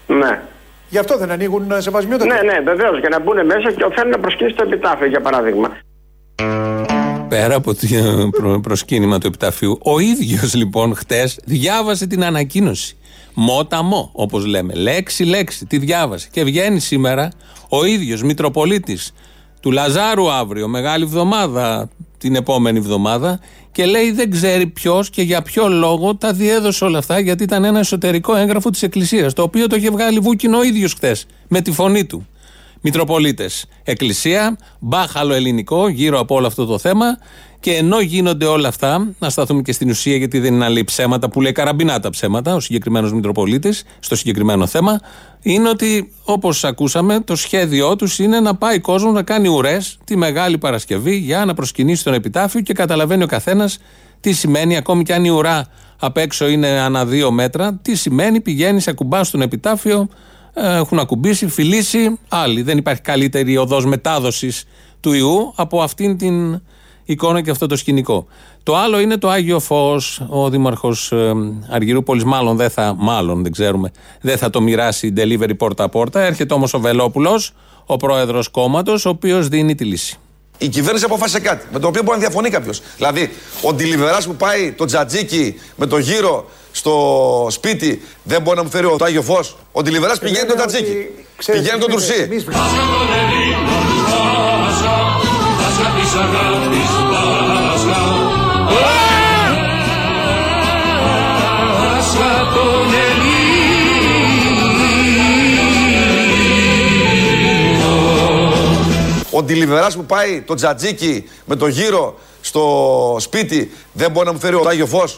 [0.06, 0.40] Ναι.
[0.88, 2.34] Γι' αυτό δεν ανοίγουν ε, σεβασμιότατε.
[2.34, 2.98] Ναι, ναι, βεβαίως.
[2.98, 5.68] Για να μπουν μέσα και θέλουν να προσκύνει το επιτάφιο, για παράδειγμα.
[7.28, 12.96] Πέρα από το προ- προσκύνημα του επιταφείου, ο ίδιος λοιπόν χτες διάβασε την ανακοίνωση.
[13.34, 14.74] Μότα μο, όπως λέμε.
[14.74, 15.66] Λέξη λέξη.
[15.66, 16.28] Τη διάβασε.
[16.32, 17.28] Και βγαίνει σήμερα
[17.68, 19.12] ο ίδιος Μητροπολίτης
[19.60, 21.88] του Λαζάρου αύριο, μεγάλη εβδομάδα
[22.24, 23.40] την επόμενη εβδομάδα
[23.72, 27.64] και λέει δεν ξέρει ποιος και για ποιο λόγο τα διέδωσε όλα αυτά γιατί ήταν
[27.64, 31.60] ένα εσωτερικό έγγραφο της Εκκλησίας το οποίο το είχε βγάλει βούκινο ο ίδιος χθες με
[31.60, 32.26] τη φωνή του.
[32.80, 33.66] Μητροπολίτες.
[33.82, 37.18] Εκκλησία, μπάχαλο ελληνικό γύρω από όλο αυτό το θέμα.
[37.60, 41.30] Και ενώ γίνονται όλα αυτά, να σταθούμε και στην ουσία, γιατί δεν είναι άλλη ψέματα
[41.30, 45.00] που λέει καραμπινά τα ψέματα, ο συγκεκριμένος Μητροπολίτης, στο συγκεκριμένο θέμα,
[45.44, 50.16] είναι ότι όπως ακούσαμε, το σχέδιό τους είναι να πάει κόσμος να κάνει ουρές τη
[50.16, 53.78] Μεγάλη Παρασκευή για να προσκυνήσει τον επιτάφιο και καταλαβαίνει ο καθένας
[54.20, 55.66] τι σημαίνει, ακόμη και αν η ουρά
[55.98, 60.08] απ' έξω είναι ανά δύο μέτρα, τι σημαίνει, πηγαίνει, ακουμπά στον επιτάφιο,
[60.54, 62.62] ε, έχουν ακουμπήσει, φιλήσει άλλοι.
[62.62, 64.64] Δεν υπάρχει καλύτερη οδός μετάδοσης
[65.00, 66.62] του ιού από αυτήν την
[67.04, 68.26] εικόνα και αυτό το σκηνικό.
[68.64, 70.00] Το άλλο είναι το Άγιο Φω.
[70.28, 70.94] Ο Δήμαρχο
[71.70, 76.20] Αργυρούπολη, μάλλον δεν θα, μάλλον δεν ξέρουμε, δεν θα το μοιράσει delivery πόρτα-πόρτα.
[76.20, 77.42] Έρχεται όμω ο Βελόπουλο,
[77.86, 80.16] ο πρόεδρο κόμματο, ο οποίο δίνει τη λύση.
[80.58, 82.72] Η κυβέρνηση αποφάσισε κάτι με το οποίο μπορεί να διαφωνεί κάποιο.
[82.96, 83.30] Δηλαδή,
[83.62, 88.70] ο ντιλιβερά που πάει το τζατζίκι με το γύρο στο σπίτι δεν μπορεί να μου
[88.70, 89.40] φέρει το Άγιο Φω.
[89.72, 91.06] Ο ντιλιβερά πηγαίνει το τζατζίκι.
[91.52, 92.28] Πηγαίνει το τουρσί.
[95.96, 97.63] Πάσχα
[109.42, 114.54] ντιλιβεράς που πάει το τζατζίκι με το γύρο στο σπίτι δεν μπορεί να μου φέρει
[114.54, 115.16] ο Άγιο Φως.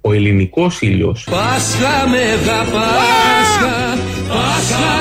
[0.00, 4.95] Ο ελληνικός ήλιος Πάσχα Μέγα Πάσχα Πάσχα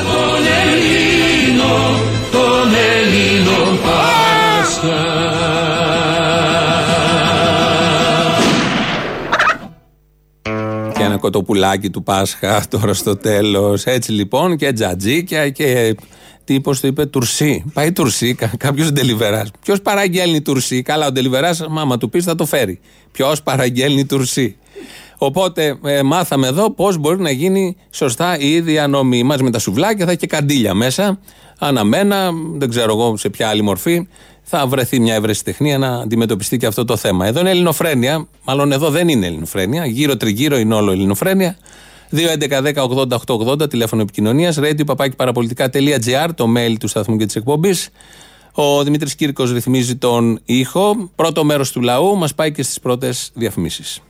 [11.05, 13.83] ένα κοτοπουλάκι του Πάσχα τώρα στο τέλος.
[13.83, 15.95] Έτσι λοιπόν και τζατζίκια και.
[16.43, 17.63] Τι πώς το είπε, τουρσί.
[17.73, 19.51] Πάει τουρσί, κάποιος ντελιβεράς.
[19.61, 22.79] Ποιος παραγγέλνει τουρσί; Καλά, ο ντελιβεράς, μάμα του πεις, θα το φέρει.
[23.11, 24.57] Ποιος παραγγέλνει τουρσί;
[25.17, 29.23] Οπότε ε, μάθαμε εδώ πώς μπορεί να γίνει σωστά η διανομή.
[29.23, 31.19] Μαζί με τα σουβλάκια θα έχει και καντήλια μέσα.
[31.59, 34.07] Αναμένα, δεν ξέρω εγώ σε ποια άλλη μορφή,
[34.47, 37.25] θα βρεθεί μια ευρεσιτεχνία να αντιμετωπιστεί και αυτό το θέμα.
[37.27, 39.85] Εδώ είναι ελληνοφρένεια, μάλλον εδώ δεν είναι ελληνοφρένεια.
[39.85, 41.57] Γύρω τριγύρω είναι όλο ελληνοφρένεια.
[42.11, 47.89] 2.11.10.80.880 τηλέφωνο επικοινωνίας, radio παπάκι παραπολιτικά.gr, το mail του σταθμού και της εκπομπής.
[48.51, 51.09] Ο Δημήτρης Κύρκος ρυθμίζει τον ήχο.
[51.15, 54.01] Πρώτο μέρος του λαού μας πάει και στις πρώτες διαφημίσεις.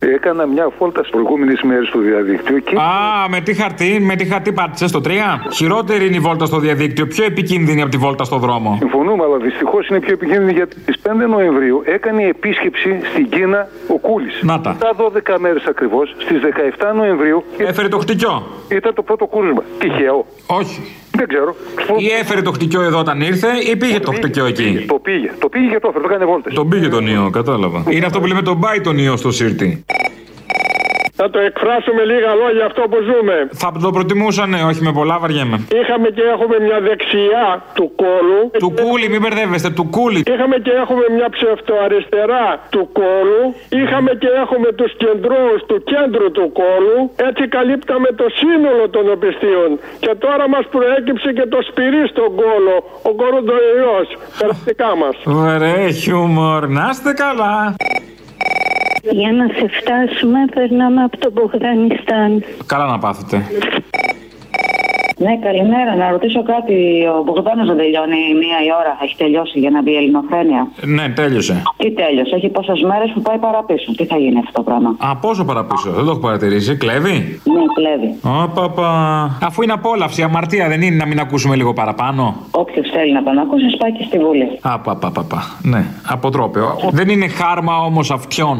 [0.00, 2.76] Έκανα μια βόλτα στις προηγούμενες μέρες στο διαδίκτυο και.
[2.76, 5.10] Α, με τι χαρτί, με τι χαρτί πάτησες στο 3.
[5.52, 8.76] Χειρότερη είναι η βόλτα στο διαδίκτυο, πιο επικίνδυνη από τη βόλτα στο δρόμο.
[8.78, 13.98] Συμφωνούμε, αλλά δυστυχώς είναι πιο επικίνδυνη γιατί στι 5 Νοεμβρίου έκανε επίσκεψη στην Κίνα ο
[13.98, 14.40] Κούλης.
[14.42, 14.70] Να τα.
[14.70, 14.94] Μετά
[15.34, 17.44] 12 μέρες ακριβώς, στις 17 Νοεμβρίου.
[17.56, 18.42] Έφερε το χτυκιό.
[18.68, 19.62] Ήταν το πρώτο κούρσμα.
[19.78, 20.26] Τυχαίο.
[20.46, 20.96] Όχι.
[21.18, 21.54] Δεν ξέρω.
[21.98, 24.84] Ή έφερε το χτυκιό εδώ όταν ήρθε, ή πήγε το χτυκιό εκεί.
[24.88, 25.30] Το πήγε.
[25.38, 26.06] Το πήγε και το έφερε.
[26.06, 26.54] Το έκανε βόλτες.
[26.54, 27.82] Τον πήγε τον ιό, κατάλαβα.
[27.88, 29.84] Είναι αυτό που λέμε τον πάει τον ιό στο σύρτη.
[31.20, 33.36] Θα το εκφράσω με λίγα λόγια αυτό που ζούμε.
[33.62, 35.56] Θα το προτιμούσα, ναι, όχι με πολλά βαριέμαι.
[35.80, 38.40] Είχαμε και έχουμε μια δεξιά του κόλου.
[38.64, 40.20] Του κούλι, μην μπερδεύεστε, του κούλι.
[40.34, 43.42] Είχαμε και έχουμε μια ψευτοαριστερά του κόλου.
[43.80, 46.96] Είχαμε και έχουμε τους κεντρούς του κέντρου του κόλου.
[47.28, 49.70] Έτσι καλύπταμε το σύνολο των οπισθίων.
[50.04, 52.76] Και τώρα μας προέκυψε και το σπυρί στον κόλο.
[53.08, 54.06] Ο κοροντοϊός.
[54.38, 55.16] Περαστικά μας.
[55.48, 56.62] Ωραία, χιούμορ.
[56.76, 57.56] Να είστε καλά.
[59.02, 62.44] Για να σε φτάσουμε, περνάμε από το Μπογδανιστάν.
[62.66, 63.42] Καλά να πάθετε.
[65.24, 65.96] Ναι, καλημέρα.
[65.96, 66.76] Να ρωτήσω κάτι.
[67.18, 68.92] Ο Μπογδάνος δεν τελειώνει μία η ώρα.
[69.02, 70.68] Έχει τελειώσει για να μπει η ελληνοφρένεια.
[70.96, 71.62] Ναι, τέλειωσε.
[71.76, 73.92] Τι τέλειωσε; Έχει πόσες μέρες που πάει παραπίσω.
[73.96, 76.76] Τι θα γίνει αυτό το πράγμα; Α, πόσο παραπίσω, δεν το έχω παρατηρήσει.
[76.76, 77.16] Κλέβει;
[77.54, 78.08] Ναι, κλέβει.
[78.22, 78.90] Ω, παπα.
[79.42, 82.34] Αφού είναι απόλαυση, αμαρτία δεν είναι να μην ακούσουμε λίγο παραπάνω.
[82.50, 84.58] Όποιος θέλει να τον ακούσει, πάει και στη Βουλή.
[84.60, 85.40] Α, πα, πα, πα, πα.
[85.62, 86.78] Ναι, αποτρόπαιο.
[86.90, 88.58] Δεν είναι χάρμα όμως αυτιών.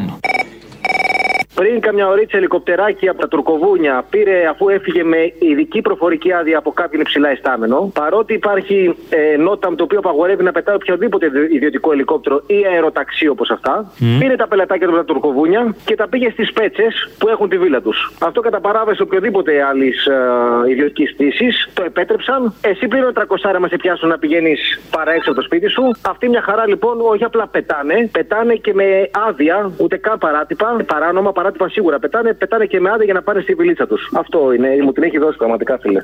[1.61, 6.71] Πριν καμιά ωρίτσα ελικοπτεράκι από τα Τουρκοβούνια πήρε αφού έφυγε με ειδική προφορική άδεια από
[6.73, 7.91] κάποιον υψηλά ειστάμενο.
[7.95, 13.51] Παρότι υπάρχει ε, νότα το οποίο απαγορεύει να πετάει οποιοδήποτε ιδιωτικό ελικόπτερο ή αεροταξί όπως
[13.51, 14.19] αυτά, Μμ.
[14.19, 17.59] πήρε τα πελατάκια του από τα Τουρκοβούνια και τα πήγε στις πέτσες που έχουν τη
[17.59, 18.13] βίλα τους.
[18.21, 22.55] Αυτό κατά παράβαση οποιοδήποτε άλλης ε, ιδιωτικής πτήση το επέτρεψαν.
[22.61, 25.83] Εσύ πλήρω 300 μα σε πιάσουν να πηγαίνεις παρά έξω από το σπίτι σου.
[26.03, 31.33] Αυτή μια χαρά λοιπόν όχι απλά πετάνε, πετάνε και με άδεια, ούτε καν παράτυπα, παράνομα,
[31.49, 34.11] παράτυπα σίγουρα πετάνε, πετάνε και με άδεια για να πάνε στη βιλίτσα τους.
[34.15, 36.03] Αυτό είναι, μου την έχει δώσει πραγματικά, φίλε.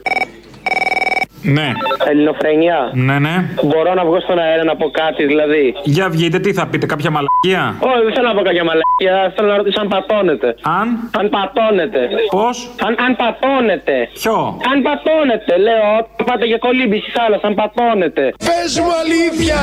[1.44, 1.72] Ναι.
[2.10, 2.90] Ελληνοφρενιά.
[2.92, 3.34] Ναι, ναι.
[3.62, 7.10] Μπορώ να βγω στον αέρα να πω κάτι, δηλαδή; Για βγείτε, τι θα πείτε, κάποια
[7.10, 9.32] μαλακία; Όχι, δεν θέλω να πω κάποια μαλακία.
[9.36, 10.48] Θέλω να ρωτήσω αν πατώνετε.
[10.80, 10.86] Αν;
[11.18, 12.00] Αν πατώνετε.
[12.30, 13.96] Πώς; Αν, αν πατώνετε.
[14.12, 14.36] Ποιο;
[14.72, 15.86] Αν πατώνετε, λέω.
[15.98, 18.22] Όταν πάτε για κολύμπη στη θάλασσα, αν πατώνετε.
[18.46, 19.60] Πες μου αλήθεια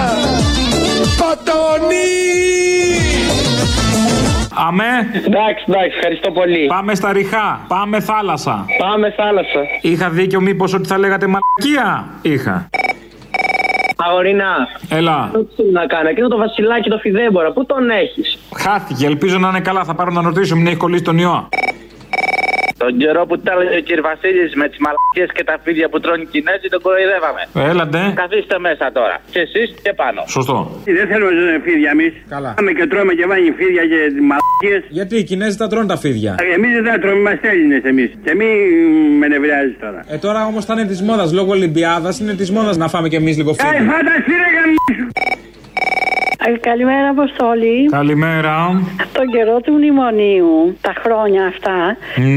[1.21, 2.09] Πατώνει
[4.67, 4.93] Αμέ.
[5.25, 6.65] Εντάξει, εντάξει, ευχαριστώ πολύ.
[6.67, 7.65] Πάμε στα ριχά.
[7.67, 8.65] Πάμε θάλασσα.
[8.77, 9.61] Πάμε θάλασσα.
[9.81, 11.70] Είχα δίκιο μήπως ότι θα λέγατε μαλακία.
[12.21, 12.69] Είχα.
[13.95, 14.53] Αγορινά.
[14.89, 15.31] Έλα.
[15.55, 19.05] Τι να κάνω, εκείνο το βασιλάκι το φιδέμπορα, πού τον έχεις; Χάθηκε.
[19.05, 19.83] Ελπίζω να είναι καλά.
[19.83, 20.55] Θα πάρω να ρωτήσω.
[20.55, 21.49] Μην έχει κολλήσει τον ιό.
[22.77, 23.89] Τον καιρό που τα έλεγε ο κ.
[24.09, 27.41] Βασίλης με τις μαλακίε και τα φίδια που τρώνε οι Κινέζοι, τον κοροϊδεύαμε.
[27.71, 28.01] Έλαντε.
[28.23, 29.15] Καθίστε μέσα τώρα.
[29.33, 30.21] Και εσείς και πάνω.
[30.27, 30.57] Σωστό.
[30.97, 32.13] Δεν θέλουμε ζώνε φίδια εμείς.
[32.29, 32.51] Καλά.
[32.57, 34.50] Πάμε και τρώμε και βάνει φίδια και μαλακίε.
[34.89, 36.35] Γιατί οι Κινέζοι τα τρώνε τα φίδια.
[36.55, 38.09] Εμείς δεν τα τρώμε, είμαστε Έλληνες εμείς.
[38.23, 38.45] Και μη
[39.19, 40.05] με νευριάζει τώρα.
[40.09, 42.19] Ε, τώρα όμως θα είναι της μόδας λόγω Ολυμπιάδας.
[42.19, 43.91] Είναι της μόδας να φάμε κι εμείς λίγο Ε, φίδια.
[43.91, 45.07] φανταστεί ρε γαμίσου.
[45.13, 47.85] Ε, Καλημέρα, Αποστόλη.
[47.91, 48.55] Καλημέρα.
[49.13, 51.77] Τον καιρό του μνημονίου, τα χρόνια αυτά.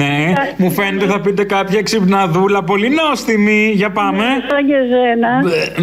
[0.01, 3.73] Ναι, μου φαίνεται θα πείτε κάποια ξυπναδούλα πολύ νόστιμη.
[3.75, 4.25] Για πάμε.
[4.49, 5.31] Σαν και ζένα.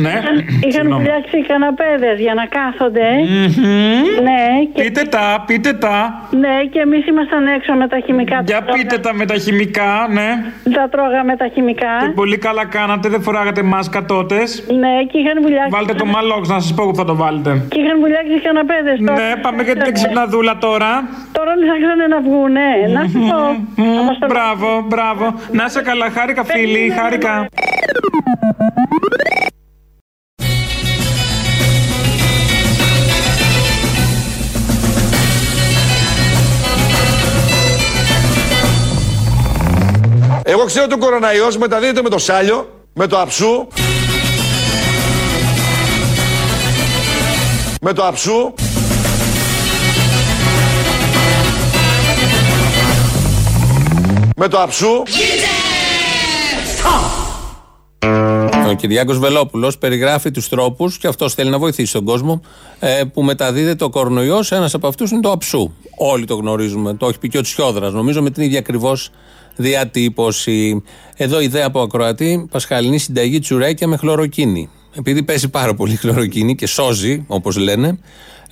[0.04, 0.10] Ναι.
[0.10, 1.04] Είχαν Συγγνώμη.
[1.04, 3.10] φτιάξει καναπέδες για να κάθονται.
[4.28, 4.42] Ναι,
[4.74, 4.82] και...
[4.84, 6.28] Πείτε τα, πείτε τα.
[6.44, 8.44] ναι, και εμείς ήμασταν έξω με τα χημικά.
[8.46, 10.30] Για πείτε τα με τα χημικά, ναι.
[10.76, 11.94] Τα τρώγαμε τα χημικά.
[12.16, 14.36] Πολύ καλά κάνατε, δεν φοράγατε μάσκα τότε.
[14.82, 15.70] Ναι, και είχαν βουλιάξει.
[15.76, 17.66] Βάλτε το μαλόξ να σας πω που θα το βάλετε.
[17.70, 19.00] Και είχαν βουλιάξει καναπέδες.
[19.00, 21.10] Ναι, πάμε για την ξυπναδούλα τώρα.
[21.32, 22.70] Τώρα ψάχνανε να βγουνε.
[22.94, 24.28] Να σου πω.
[24.28, 25.34] Μπράβο, μπράβο.
[25.52, 27.48] Να σε καλά, χάρηκα φίλοι, χάρηκα.
[40.44, 43.68] Εγώ ξέρω ότι ο κοροναϊός μεταδίδεται με το σάλιο, με το αψού,
[47.84, 48.54] με το αψού,
[54.36, 55.04] με το αψού.
[58.70, 62.42] Ο Κυριάκος Βελόπουλος περιγράφει τους τρόπους και αυτός θέλει να βοηθήσει τον κόσμο
[62.80, 64.52] ε, που μεταδίδεται ο κορονοϊός.
[64.52, 65.74] Ένας από αυτούς είναι το αψού.
[65.98, 69.10] Όλοι το γνωρίζουμε, το έχει πει και ο Τσιόδρας νομίζω με την ίδια ακριβώς
[69.56, 70.84] διατύπωση.
[71.16, 76.68] Εδώ ιδέα από ακροατή Πασχαλινή συνταγή τσουρέκια με χλωροκίνη επειδή παίζει πάρα πολύ χλωροκίνη και
[76.68, 77.98] σώζει όπως λένε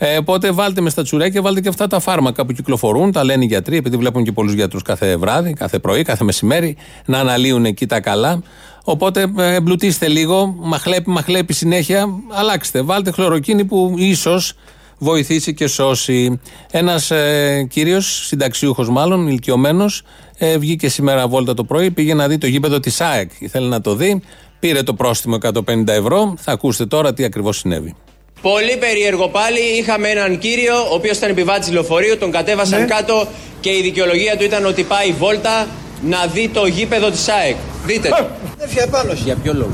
[0.02, 3.44] ε, οπότε βάλτε μες στα τσουρέκια, βάλτε και αυτά τα φάρμακα που κυκλοφορούν, τα λένε
[3.44, 7.66] οι γιατροί, επειδή βλέπουν και πολλούς γιατρούς κάθε βράδυ, κάθε πρωί, κάθε μεσημέρι, να αναλύουν
[7.66, 8.42] εκεί τα καλά.
[8.84, 12.82] Οπότε ε, εμπλουτίστε λίγο, μαχλέπει, μαχλέπει συνέχεια, αλλάξτε.
[12.82, 14.54] Βάλτε χλωροκίνη που ίσως
[14.98, 16.40] βοηθήσει και σώσει.
[16.72, 20.04] Ένας ε, κύριος, συνταξιούχος μάλλον, ηλικιωμένος,
[20.38, 23.32] ε, βγήκε σήμερα βόλτα το πρωί, πήγε να δει το γήπεδο της ΑΕΚ.
[23.40, 24.22] Ήθελε να το δει,
[24.60, 26.34] πήρε το πρόστιμο 150 ευρώ.
[26.40, 27.96] Θα ακούσετε τώρα τι ακριβώς συνέβη.
[28.42, 29.60] Πολύ περίεργο πάλι.
[29.80, 33.28] Είχαμε έναν κύριο, ο οποίος ήταν επιβάτης λεωφορείου, τον κατέβασαν κάτω
[33.60, 35.68] και η δικαιολογία του ήταν ότι πάει βόλτα
[36.02, 37.56] να δει το γήπεδο της ΑΕΚ.
[37.86, 38.10] Δείτε.
[38.10, 38.26] το.
[38.58, 39.14] Δεν πάνω.
[39.14, 39.72] Για ποιο λόγο;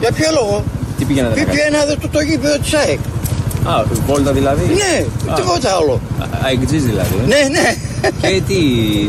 [0.00, 0.64] Για ποιο λόγο;
[0.98, 1.76] Τι πήγαινατε να Πήγε κάνετε.
[1.76, 2.98] να δει το, το γήπεδο της ΑΕΚ;
[3.72, 3.74] Α,
[4.08, 4.94] βόλτα δηλαδή; Ναι,
[5.32, 5.34] Α.
[5.38, 5.94] τίποτα άλλο.
[6.46, 7.14] Αεκτζής δηλαδή.
[7.22, 7.26] ε.
[7.32, 7.66] Ναι, ναι.
[8.22, 8.58] Και τι,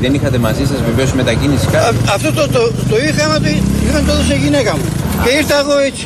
[0.03, 3.47] δεν είχατε μαζί σας βεβαίως μετακίνηση κάτι; Α, αυτό το, το, το είχαμε, το,
[3.87, 4.85] είχαν το έδωσε η γυναίκα μου.
[5.23, 6.05] Και ήρθα εγώ έτσι.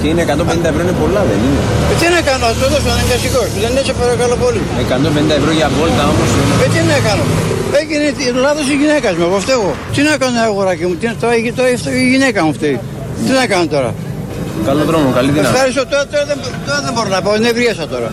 [0.00, 1.60] Και είναι 150 ευρώ είναι πολλά, δεν είναι;
[1.92, 3.46] Ε, τι να κάνω, ας το δώσω αναγκαστικός.
[3.64, 4.60] Δεν έτσι παρακαλώ πολύ.
[5.30, 6.28] 150 ευρώ για βόλτα όμως.
[6.64, 7.24] Ε, τι να κάνω.
[7.80, 9.70] Έγινε τη- λάθος η γυναίκα μου, εγώ φταίω.
[9.94, 11.26] Τι να κάνω αγοράκι μου, τι, το,
[11.58, 12.76] το, το, η γυναίκα μου φταίει.
[13.24, 13.90] Τι να κάνω τώρα.
[14.64, 15.54] Καλό δρόμο, καλή δύναμη.
[15.54, 18.12] Ευχαριστώ, τώρα, τώρα, δεν, τώρα δεν μπορώ να πω, νευρίασα τώρα.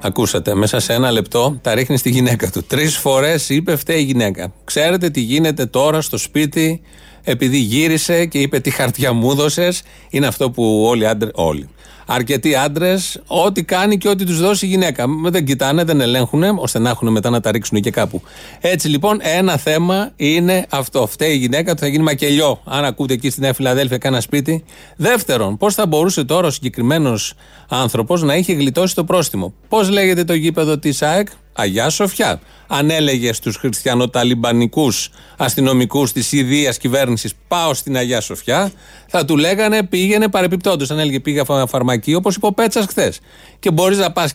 [0.00, 2.62] Ακούσατε, μέσα σε ένα λεπτό τα ρίχνει στη γυναίκα του.
[2.62, 4.52] Τρεις φορές είπε φταίει η γυναίκα.
[4.64, 6.80] Ξέρετε τι γίνεται τώρα στο σπίτι,
[7.24, 9.82] επειδή γύρισε και είπε τι χαρτιά μου έδωσες.
[10.10, 11.30] Είναι αυτό που όλοι οι άντρε.
[11.34, 11.68] Όλοι.
[12.10, 15.06] Αρκετοί άντρες, ό,τι κάνει και ό,τι τους δώσει η γυναίκα.
[15.22, 18.22] Δεν κοιτάνε, δεν ελέγχουν, ώστε να έχουν μετά να τα ρίξουν και κάπου.
[18.60, 21.06] Έτσι λοιπόν, ένα θέμα είναι αυτό.
[21.06, 22.60] Φταίει η γυναίκα του, θα γίνει μακελιό.
[22.64, 24.64] Αν ακούτε εκεί στη Νέα Φιλαδέλφια κάνα σπίτι.
[24.96, 27.34] Δεύτερον, πώς θα μπορούσε τώρα ο συγκεκριμένος
[27.68, 29.54] άνθρωπος να είχε γλιτώσει το πρόστιμο.
[29.68, 31.28] Πώς λέγεται το γήπεδο της ΑΕΚ,
[31.60, 32.40] Αγιά Σοφιά.
[32.66, 38.72] Αν έλεγε στους χριστιανοταλιμπανικούς αστυνομικούς της ιδίας κυβέρνησης Πάω στην Αγιά Σοφιά,
[39.08, 40.90] θα του λέγανε πήγαινε παρεπιπτόντως.
[40.90, 43.18] Αν έλεγε πήγα φα- φαρμακείο, όπως είπε ο Πέτσας χθες.
[43.58, 44.34] Και μπορείς να πας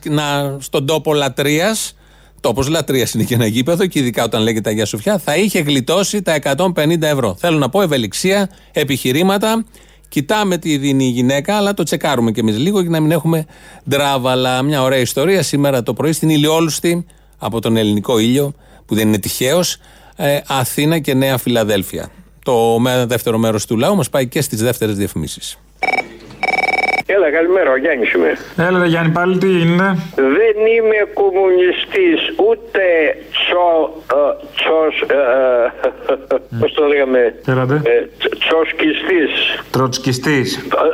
[0.59, 1.95] στον τόπο λατρείας,
[2.41, 6.21] τόπος λατρείας είναι και ένα γήπεδο, και ειδικά όταν λέγεται Αγία Σοφιά, θα είχε γλιτώσει
[6.21, 7.35] τα 150 ευρώ.
[7.39, 9.65] Θέλω να πω ευελιξία, επιχειρήματα.
[10.13, 13.45] Κοιτάμε τι δίνει η γυναίκα, αλλά το τσεκάρουμε κι εμείς λίγο για να μην έχουμε
[13.89, 14.61] ντράβαλα.
[14.61, 17.05] Μια ωραία ιστορία σήμερα το πρωί στην Ηλιόλουστη,
[17.37, 18.53] από τον ελληνικό ήλιο,
[18.85, 19.77] που δεν είναι τυχαίος,
[20.47, 22.09] Αθήνα και Νέα Φιλαδέλφια.
[22.43, 25.57] Το με- δεύτερο μέρος του λαού μας πάει και στις δεύτερες διαφημίσεις.
[27.05, 28.37] Έλα, καλημέρα, ο Γιάννης είμαι.
[28.57, 32.83] Έλα, ρε Γιάννη, πάλι τι είναι; Δεν είμαι κομμουνιστής, ούτε
[33.31, 33.67] τσο,
[34.19, 37.73] ε, τσος, ε, ε, πώς το λέγαμε, Έλατε.
[37.73, 39.31] ε, τσ- τσοσκιστής.
[39.71, 40.39] Τροτσκιστή.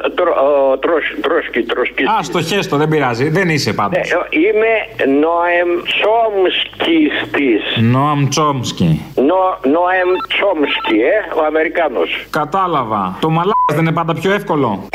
[0.06, 0.38] Ε, τρο-
[0.74, 2.04] ε, τρος- Τρόσκι, τρόσκι.
[2.04, 3.30] Α, το χέστο, δεν πειράζει.
[3.30, 4.12] Δεν είσαι πάντως.
[4.12, 4.74] Ε, ε, Είμαι
[5.20, 7.64] Νοεμ Τσόμσκιστής.
[7.94, 9.02] Νόαμ Τσόμσκι.
[9.16, 12.26] Νο- Νοεμ Τσόμσκι, ε, ο Αμερικάνος.
[12.30, 13.18] Κατάλαβα.
[13.22, 14.88] Το μαλάκας δεν είναι πάντα πιο εύκολο.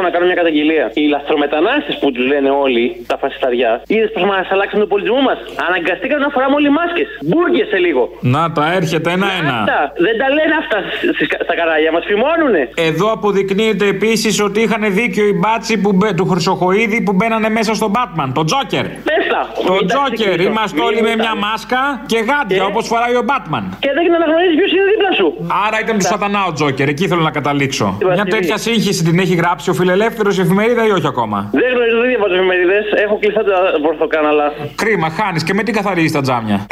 [0.00, 0.84] Έχω να κάνω μια καταγγελία.
[1.00, 5.38] Οι λαθρομετανάστες που τους λένε όλοι, τα φασισταριά, είδες πως μας αλλάξαν τον πολιτισμό μας.
[5.68, 7.08] Αναγκαστήκαμε να φοράμε όλοι μάσκες.
[7.28, 8.02] Μπουργκε σε λίγο.
[8.36, 9.56] Να τα έρχεται ένα-ένα.
[9.62, 9.80] Αυτά.
[10.06, 10.78] Δεν τα λένε αυτά
[11.14, 12.62] στις- στα καράγια, μας φημώνουνε.
[12.90, 17.72] Εδώ αποδεικνύεται επίσης ότι είχαν δίκιο οι μπάτσι που, μπε- του Χρυσοχοίδη που μπαίνανε μέσα
[17.78, 18.84] στον Batman, τον Τζόκερ.
[19.08, 19.42] Πες τα.
[19.68, 20.48] Το Μην τα Τζόκερ, ξεκινήσω.
[20.50, 21.80] είμαστε Μην όλοι με τα- μια μάσκα
[22.12, 23.64] και γάντια όπως φοράει ο Batman.
[23.84, 25.26] Και δεν αναγνωρίζει ποιος είναι δίπλα σου.
[25.66, 27.86] Άρα ήταν του σατανά ο Τζόκερ, εκεί θέλω να καταλήξω.
[27.98, 28.30] Την Μια Παρασκευή.
[28.40, 32.34] τέτοια σύγχυση την έχει γράψει ο φιλελεύθερος εφημερίδα ή όχι ακόμα; Δεν γνωρίζω, δεν διαβάζω
[32.34, 32.84] εφημερίδες.
[33.04, 34.52] Έχω κλειστά τα πορθοκάναλα.
[34.74, 36.66] Κρίμα, χάνεις και με τι καθαρίζεις τα τζάμια;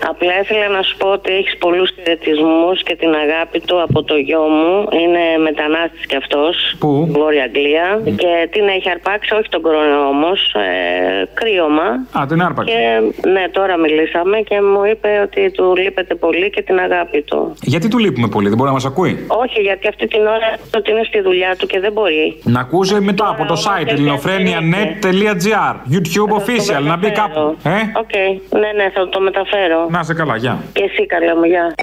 [0.00, 4.16] Απλά ήθελα να σου πω ότι έχεις πολλούς χαιρετισμούς και την αγάπη του από το
[4.16, 4.88] γιο μου.
[5.02, 6.74] Είναι μετανάστης κι αυτός.
[6.78, 8.00] Πού; Βόρεια Αγγλία.
[8.04, 10.54] Και την έχει αρπάξει, όχι τον κορονοϊό όμως.
[10.54, 11.88] Ε, κρύωμα.
[12.18, 12.72] Α, την άρπαξε.
[12.72, 12.82] Και
[13.28, 17.54] ναι, τώρα μιλήσαμε και μου είπε ότι του λείπετε πολύ και την αγάπη του.
[17.62, 20.90] Γιατί του λείπουμε πολύ, δεν μπορεί να μας ακούει; Όχι, γιατί αυτή την ώρα ότι
[20.90, 22.40] είναι στη δουλειά του και δεν μπορεί.
[22.42, 27.56] Να ακούσει μετά από το site ελληνοφρένια.net.gr YouTube official, να μπει κάπου.
[27.64, 28.14] Ε; Οκ,
[28.60, 29.86] ναι, ναι, θα το μεταφέρω.
[29.96, 30.62] Να σε καλά, γεια.
[30.72, 31.74] Και εσύ, καλά μου, γεια.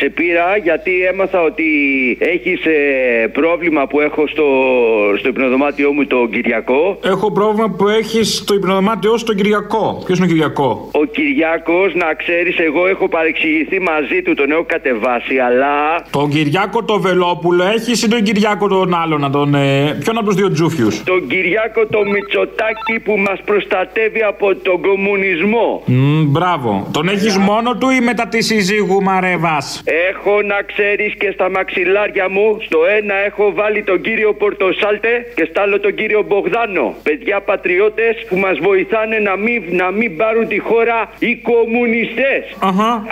[0.00, 1.64] Σε πήρα γιατί έμαθα ότι
[2.20, 2.60] έχεις
[3.32, 4.46] πρόβλημα που έχω στο,
[5.18, 6.98] στο υπνοδωμάτιό μου τον Κυριακό.
[7.04, 10.02] Έχω πρόβλημα που έχεις στο υπνοδωμάτιό σου τον Κυριακό.
[10.06, 14.64] Ποιος είναι ο Κυριακό; Ο Κυριάκο, να ξέρεις, εγώ έχω παρεξηγηθεί μαζί του, τον έχω
[14.66, 15.74] κατεβάσει, αλλά.
[16.10, 19.54] Τον Κυριάκο το Βελόπουλο έχεις ή τον Κυριάκο τον άλλο να τον.
[19.54, 24.80] Ε, ποιον από τους δύο τζούφιους; Τον Κυριάκο το Μητσοτάκι που μας προστατεύει από τον
[24.80, 25.82] κομμουνισμό.
[25.86, 26.88] Μμ, μπράβο.
[26.92, 29.58] Τον έχεις μόνο του ή μετά τη συζύγου Μαρέβα.
[29.92, 35.44] Έχω να ξέρεις και στα μαξιλάρια μου, στο ένα έχω βάλει τον κύριο Πορτοσάλτε και
[35.50, 36.94] στο άλλο τον κύριο Μπογδάνο.
[37.02, 42.42] Παιδιά πατριώτες που μας βοηθάνε να μην, να μην πάρουν τη χώρα οι κομμουνιστές.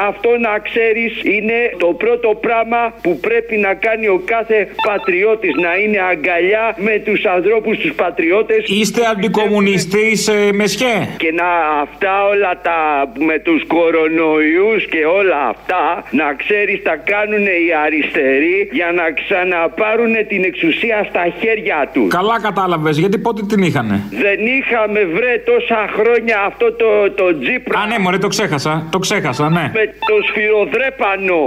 [0.08, 5.54] Αυτό να ξέρεις είναι το πρώτο πράγμα που πρέπει να κάνει ο κάθε πατριώτης.
[5.54, 8.64] Να είναι αγκαλιά με τους ανθρώπους τους πατριώτες.
[8.66, 11.50] Είστε αντικομουνιστή ε, μεσχέ; Και να
[11.82, 12.78] αυτά όλα τα
[13.18, 16.34] με τους κορονοϊούς και όλα αυτά να
[16.68, 22.08] ξέρεις τα κάνουν οι αριστεροί για να ξαναπάρουν την εξουσία στα χέρια τους.
[22.18, 27.78] Καλά κατάλαβες, γιατί πότε την είχανε; Δεν είχαμε βρε τόσα χρόνια αυτό το, το τζίπρα.
[27.80, 28.88] Α, ναι, μωρέ, το ξέχασα.
[28.90, 29.64] Το ξέχασα, ναι.
[29.78, 31.40] Με το σφυροδρέπανο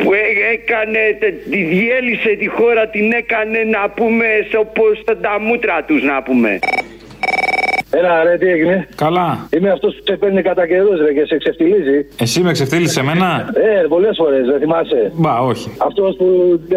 [0.00, 4.26] που έ- έκανε, τε- τη διέλυσε τη χώρα, την έκανε να πούμε
[4.64, 4.94] όπως
[5.26, 6.58] τα μούτρα τους να πούμε.
[7.90, 9.46] Έλα, ρε, τι έγινε; Καλά.
[9.56, 12.06] Είμαι αυτός που σε παίρνει κατά καιρούς, ρε, και σε ξεφτιλίζει.
[12.18, 15.12] Εσύ με ξεφτύλισες εμένα; Ε, πολλές φορές, δεν θυμάσαι.
[15.14, 15.70] Μπα, όχι.
[15.78, 16.26] Αυτός που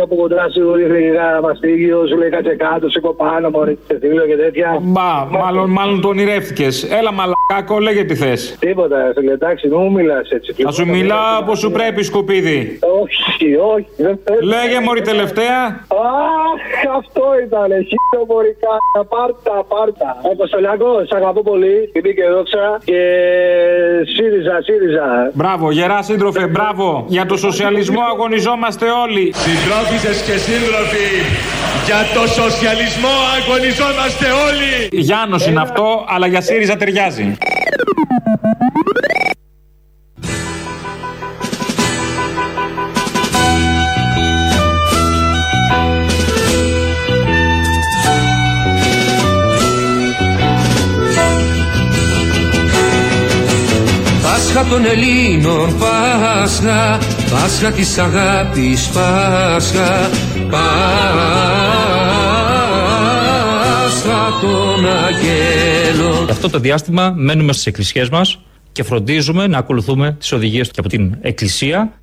[0.02, 4.36] από κοντά σου ρίχνει ένα μαστίγιο, σου λέει κάτσε κάτω, σε κοπάνω, μωρή, ξεφτιλίο και
[4.36, 4.78] τέτοια.
[4.82, 6.67] Μπα, μάλλον, μάλλον το ονειρεύτηκε.
[7.00, 7.12] Έλα,
[7.51, 8.55] μαλακάκο, λέγε τι θες.
[8.59, 10.53] Τίποτα, φίλε, εντάξει, μην μου μιλάς έτσι.
[10.63, 12.79] Θα σου μιλάω όπως σου πρέπει, σκουπίδι.
[13.01, 14.39] Όχι, όχι, δεν θέλω.
[14.41, 15.61] Λέγε, Μωρή, τελευταία.
[15.87, 18.73] Αχ, αυτό ήταν, χίλιο μωρικά.
[19.09, 20.09] Πάρτα, πάρτα.
[20.31, 21.89] Αποστολιακό, σ' αγαπώ πολύ.
[21.93, 22.79] Τιμή και δόξα.
[22.83, 23.01] Και
[24.15, 25.31] ΣΥΡΙΖΑ, ΣΥΡΙΖΑ.
[25.33, 27.05] Μπράβο, γερά σύντροφε, μπράβο.
[27.07, 29.33] Για το σοσιαλισμό αγωνιζόμαστε όλοι.
[29.45, 31.07] Συντρόφισσες και σύντροφοι,
[31.85, 35.01] για το σοσιαλισμό αγωνιζόμαστε όλοι.
[35.01, 37.37] Γιάννος είναι αυτό, αλλά για ΣΥΡΙΖΑ ταιριάζει.
[54.54, 56.99] Πάσχα των Ελλήνων, Πάσχα,
[57.32, 60.10] Πάσχα της αγάπης, Πάσχα,
[60.49, 61.70] Πάσχα
[64.41, 66.29] των Αγγέλων.
[66.29, 68.39] Αυτό το διάστημα μένουμε στις εκκλησίες μας
[68.71, 72.01] και φροντίζουμε να ακολουθούμε τις οδηγίες και από την εκκλησία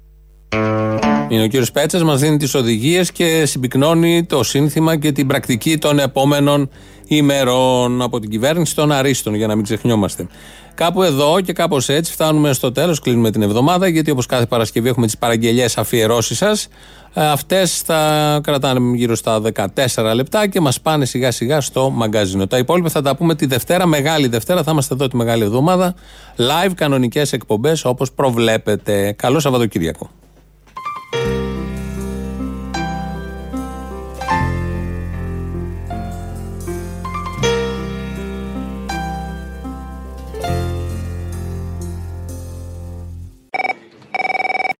[1.28, 5.78] Είναι ο κύριος Πέτσας, μας δίνει τις οδηγίες και συμπυκνώνει το σύνθημα και την πρακτική
[5.78, 6.70] των επόμενων
[7.08, 10.26] ημερών από την κυβέρνηση των Αρίστων, για να μην ξεχνιόμαστε.
[10.74, 14.88] Κάπου εδώ και κάπως έτσι φτάνουμε στο τέλος, κλείνουμε την εβδομάδα, γιατί όπως κάθε Παρασκευή
[14.88, 16.68] έχουμε τις παραγγελίες αφιερώσεις σας.
[17.14, 22.46] Αυτές θα κρατάνε γύρω στα 14 λεπτά και μας πάνε σιγά σιγά στο μαγκαζίνο.
[22.46, 24.62] Τα υπόλοιπα θα τα πούμε τη Δευτέρα, Μεγάλη Δευτέρα.
[24.62, 25.94] Θα είμαστε εδώ τη Μεγάλη Εβδομάδα.
[26.36, 29.12] Live κανονικές εκπομπές όπως προβλέπετε.
[29.12, 30.10] Καλό Σαββατοκύριακο.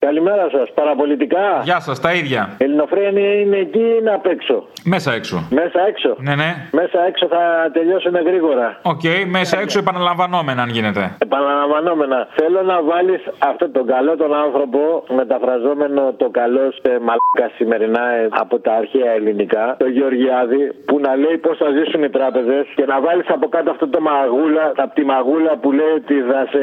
[0.08, 1.44] Καλημέρα σας, παραπολιτικά.
[1.62, 2.42] Γεια σας, τα ίδια.
[2.58, 5.36] Ελληνοφρένια είναι εκεί ή είναι απ' έξω; Μέσα έξω.
[5.50, 6.50] Μέσα έξω; Ναι, ναι.
[6.80, 7.42] Μέσα έξω θα
[7.72, 8.66] τελειώσουν γρήγορα.
[8.82, 11.02] Οκ, μέσα έξω επαναλαμβανόμενα αν γίνεται.
[11.18, 12.18] Επαναλαμβανόμενα.
[12.38, 14.80] Θέλω να βάλεις αυτόν τον καλό τον άνθρωπο,
[15.20, 21.16] μεταφραζόμενο το καλό σε μαλάκα σημερινά ε, από τα αρχαία ελληνικά, το Γεωργιάδη, που να
[21.22, 24.94] λέει πώς θα ζήσουν οι τράπεζες και να βάλεις από κάτω αυτό το Μαγούλα, από
[24.94, 26.62] τη Μαγούλα που λέει ότι θα σε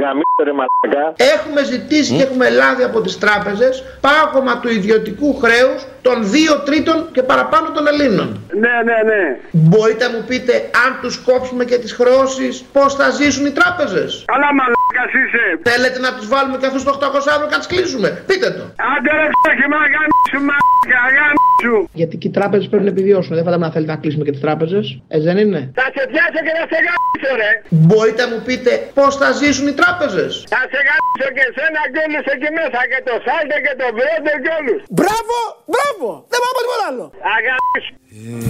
[0.00, 1.04] γαμίσω ρε μαλάκα.
[1.34, 6.96] Έχουμε ζητήσει και έχουμε λάβει από τις τράπεζες πάγωμα του ιδιωτικού χρέους των 2 τρίτων
[7.12, 8.28] και παραπάνω των Ελλήνων.
[8.62, 9.22] Ναι, ναι, ναι.
[9.50, 10.52] Μπορείτε να μου πείτε
[10.84, 15.44] αν τους κόψουμε και τις χρεώσεις πώς θα ζήσουν οι τράπεζες; Αλλά μαλάκας είσαι.
[15.70, 18.64] Θέλετε να τους βάλουμε και αυτούς το 800 ευρώ και να τις κλείσουμε; Πείτε το.
[18.92, 21.76] Άντε ρε φτώχη μα γάμισου μαλάκα, γάμισου.
[22.00, 23.32] Γιατί και οι τράπεζες πρέπει να επιβιώσουν.
[23.38, 24.84] Δεν φαντάμε να θέλετε να κλείσουμε και τις τράπεζες.
[25.14, 27.50] Έτσι δεν είναι; Θα σε πιάσω και θα σε γάμισω ρε.
[27.86, 32.02] Μπορείτε να μου πείτε πώς θα ζήσουν οι τράπεζες; Θα σε γάμισω και εσένα και
[32.16, 34.80] όλους εκεί μέσα και το σάλτε και το βρόντε και όλους.
[34.98, 35.36] Μπράβο,
[35.72, 36.08] μπράβο.
[36.30, 37.04] Δεν πάω τίποτα άλλο.
[37.36, 37.94] Αγάμισου.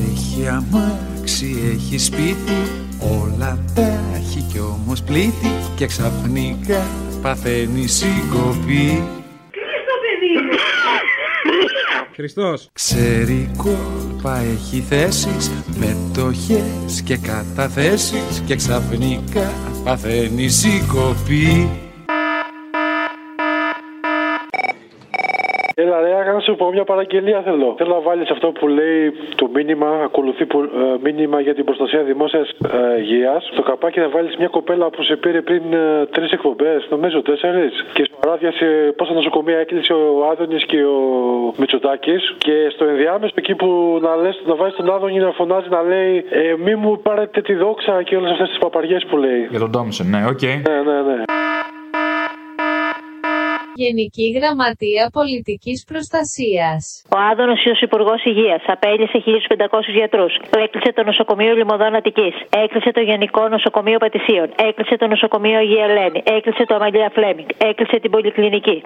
[0.09, 2.59] Έχει αμάξι, έχει σπίτι,
[3.21, 3.89] όλα τα
[4.19, 6.83] έχει κι όμως πλήτη και ξαφνικά
[7.23, 9.03] παθαίνει συγκοπή.
[12.15, 12.69] Χριστός.
[12.73, 19.53] Ξέρει κόλπα, έχει θέσεις, μετοχές και καταθέσεις και ξαφνικά
[19.85, 21.86] παθαίνει συγκοπή.
[25.79, 27.75] Έλα, ρε, να σου πω μια παραγγελία θέλω.
[27.79, 30.69] Θέλω να βάλεις αυτό που λέει το μήνυμα, ακολουθεί που, ε,
[31.03, 33.49] μήνυμα για την προστασία δημόσιας ε, υγείας.
[33.53, 37.85] Στο καπάκι να βάλεις μια κοπέλα που σε πήρε πριν ε, τρεις εκπομπές, νομίζω τέσσερις.
[37.93, 40.99] Και στο παράδιασε πόσα νοσοκομεία έκλεισε ο Άδωνης και ο
[41.57, 42.35] Μητσοτάκης.
[42.39, 46.25] Και στο ενδιάμεσο εκεί που να, λες, να βάζεις τον Άδωνη να φωνάζει να λέει
[46.31, 49.47] ε, Μη μου πάρετε τη δόξα και όλες αυτές τις παπαριές που λέει.
[49.51, 50.43] Για τον Τόμσον, ναι, οκ.
[50.43, 51.23] Ναι, ναι, ναι.
[53.85, 56.81] Γενική Γραμματεία Πολιτικής Προστασίας.
[57.17, 60.33] Ο Άδωνις ως Υπουργός Υγείας απέλυσε 1.500 γιατρούς.
[60.65, 62.35] Έκλεισε το νοσοκομείο Λοιμωδών Αττικής.
[62.65, 64.49] Έκλεισε το Γενικό Νοσοκομείο Πατησίων.
[64.69, 66.21] Έκλεισε το νοσοκομείο Αγία Ελένη.
[66.37, 67.49] Έκλεισε το Αμαλία Φλέμινγκ.
[67.71, 68.77] Έκλεισε την Πολυκλινική.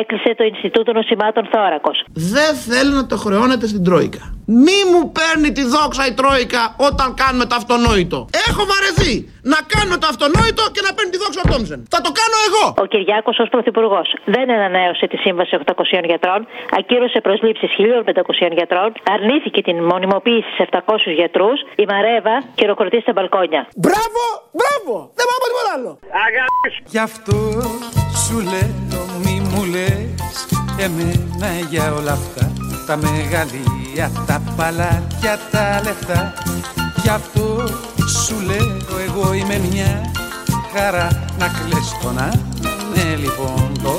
[0.00, 1.90] Έκλεισε το Ινστιτούτο Νοσημάτων Θώρακο.
[2.34, 4.22] Δεν θέλω να το χρεώνετε στην Τρόικα.
[4.66, 8.18] Μη μου παίρνει τη δόξα η Τρόικα όταν κάνουμε το αυτονόητο.
[8.48, 9.14] Έχω βαρεθεί
[9.52, 11.80] να κάνουμε το αυτονόητο και να παίρνει τη δόξα ο Τόμσεν.
[11.94, 12.64] Θα το κάνω εγώ.
[12.84, 16.40] Ο Κυριάκος ως Πρωθυπουργός δεν ανανέωσε τη σύμβαση 800 γιατρών,
[16.78, 20.78] ακύρωσε προσλήψεις 1.500 γιατρών, αρνήθηκε την μονιμοποίηση σε 700
[21.20, 23.62] γιατρούς, η Μαρέβα χειροκροτεί στα μπαλκόνια.
[23.76, 24.22] Μπράβο,
[24.58, 24.94] μπράβο.
[25.18, 25.90] Δεν πάω τίποτα άλλο.
[26.94, 27.36] Γι' αυτό
[28.22, 30.36] σου λέω μη μου λες
[30.86, 32.44] εμένα για όλα αυτά
[32.88, 36.20] τα μεγαλεία, τα παλάτια, τα λεφτά
[37.02, 37.44] Γι' αυτό
[38.22, 38.76] σου λέω
[39.06, 40.10] εγώ είμαι μια
[40.74, 41.08] χαρά
[41.38, 42.14] να κλαις τον
[42.94, 43.97] ναι λοιπόν το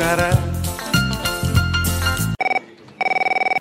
[0.00, 0.28] φουκαρά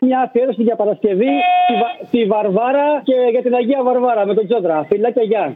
[0.02, 1.26] Μια αφιέρωση για Παρασκευή
[1.66, 4.86] στη, Βα- στη Βαρβάρα και για την Αγία Βαρβάρα με τον Τζόντρα.
[4.90, 5.56] Φιλάκια, γεια.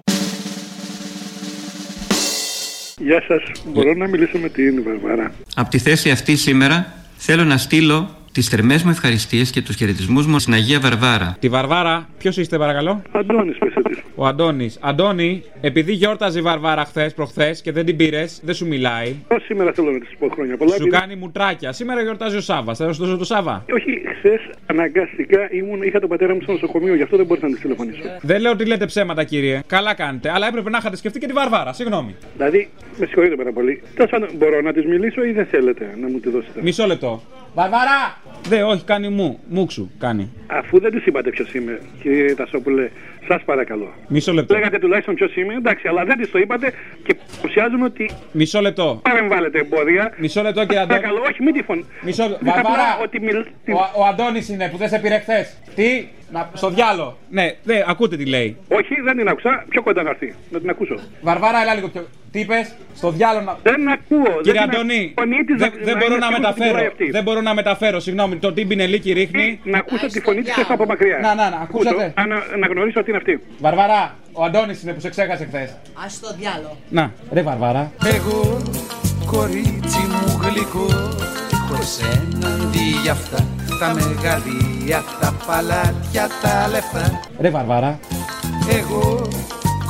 [2.97, 3.43] Γεια σας.
[3.65, 8.47] Μπορώ να μιλήσω με την Βαρβάρα; Από τη θέση αυτή σήμερα θέλω να στείλω τις
[8.47, 11.38] θερμές μου ευχαριστίες και τους χαιρετισμούς μου στην Αγία Βαρβάρα.
[11.39, 14.01] Τη Βαρβάρα, ποιος είστε παρακαλώ; Αντώνης, πέσε τη.
[14.15, 14.77] Ο Αντώνης.
[14.81, 19.15] Αντώνη, επειδή γιόρταζε η Βαρβάρα χθες προχθές και δεν την πήρες, δεν σου μιλάει.
[19.27, 20.71] Πώ σήμερα θέλω να της πω χρόνια πολλά.
[20.71, 21.71] Σου επειδή- κάνει μουτράκια.
[21.71, 22.73] Σήμερα γιορτάζει ο Σάβα.
[22.73, 23.65] Θα σου δώσω το Σάβα.
[23.73, 27.53] Όχι, χθες αναγκαστικά ήμουν, είχα τον πατέρα μου στο νοσοκομείο, γι' αυτό δεν μπορούσα να
[27.53, 28.01] της τηλεφωνήσω.
[28.21, 29.61] Δεν λέω ότι λέτε ψέματα, κύριε.
[29.67, 30.31] Καλά κάνετε.
[30.31, 31.73] Αλλά έπρεπε να είχατε σκεφτεί και τη Βαρβάρα.
[31.73, 32.15] Συγγνώμη.
[32.38, 32.69] Δηλαδή,
[32.99, 33.81] με συγχωρείτε πάρα πολύ.
[33.95, 37.23] Τέλος πάντων, μπορώ να της μιλήσω ή δεν θέλετε να μου τη δώσετε; Μισό λεπτό.
[37.53, 38.17] Βαρβάρα!
[38.47, 39.39] Δε, όχι, κάνει μου.
[39.49, 40.29] Μουξου, κάνει.
[40.47, 42.89] Αφού δεν της είπατε ποιος είμαι, κύριε Τασόπουλε,
[43.28, 43.93] σας παρακαλώ.
[44.07, 44.53] Μισό λεπτό.
[44.53, 46.74] Λέγατε τουλάχιστον ποιος είμαι, εντάξει, αλλά δεν της το είπατε
[47.05, 48.99] και υποψιάζομαι ότι Μισό λεπτό.
[49.03, 50.13] παρεμβάλλετε εμπόδια.
[50.17, 50.99] Μισό λεπτό, κύριε Αντώνη.
[50.99, 51.86] Παρακαλώ, όχι, μην τη φωνή.
[52.01, 52.49] Μισό λεπτό.
[52.49, 52.99] Απλά Βαρβάρα!
[53.03, 53.38] ότι μιλ...
[53.38, 55.57] Ο, ο Αντώνης είναι που δεν σε πήρε χθες.
[55.76, 57.17] Τι; Να, στο διάλο.
[57.30, 58.57] Ναι, δε, ακούτε τι λέει.
[58.67, 59.65] Όχι, δεν την άκουσα.
[59.69, 60.34] Πιο κοντά να έρθει.
[60.49, 60.95] Να την ακούσω.
[61.21, 62.07] Βαρβάρα, έλα λίγο πιο.
[62.32, 63.57] Τι είπες, στο διάλο να.
[63.63, 64.41] Δεν ακούω.
[64.41, 66.36] Κύριε δεν την Αντώνη, ακ- φωνή της δεν, να- δεν να μπορώ είναι να σίγουρη
[66.36, 66.74] ότι μεταφέρω.
[66.74, 67.09] μιλάει αυτή.
[67.11, 68.36] Δεν μπορώ να μεταφέρω, συγγνώμη.
[68.36, 69.59] Το τι μπινελίκι ρίχνει.
[69.63, 71.19] Να ακούσω τη φωνή της από μακριά.
[71.21, 72.13] Να, να, να, ακούσατε.
[72.17, 73.43] Ακούσω, Να, να γνωρίσω ότι είναι αυτή.
[73.59, 75.70] Βαρβαρά, ο Αντώνης είναι που σε ξέχασε χθες.
[75.70, 76.78] Α το διάλο.
[76.89, 77.91] Να, ρε Βαρβάρα.
[78.05, 78.61] Εγώ
[79.26, 80.86] κορίτσι μου γλυκό
[81.53, 83.38] Έχω εσένα αντί για αυτά
[83.80, 87.99] Τα μεγαλεία, τα παλάτια, τα λεφτά Ρε Βαρβάρα.
[88.70, 89.28] Εγώ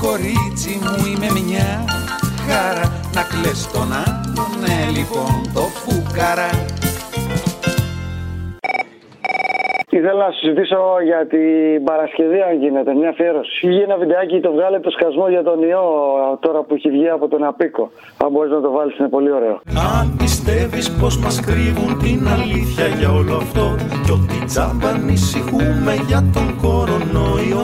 [0.01, 1.85] κορίτσι μου είμαι μια
[2.47, 6.49] χαρά Να κλαις τον άλλον, ναι λοιπόν το φουκαρά
[9.97, 13.67] Ήθελα να συζητήσω για την Παρασκευή, αν γίνεται, μια αφιέρωση.
[13.67, 15.85] Βγήκε ένα βιντεάκι, το βγάλε το σκασμό για τον ιό
[16.39, 17.91] τώρα που έχει βγει από τον Απίκο.
[18.23, 19.61] Αν μπορείς να το βάλεις, είναι πολύ ωραίο.
[19.99, 23.65] Αν πιστεύεις πως μας κρύβουν την αλήθεια για όλο αυτό
[24.05, 27.63] Κι ότι τζάμπα ανησυχούμε για τον κορονοϊό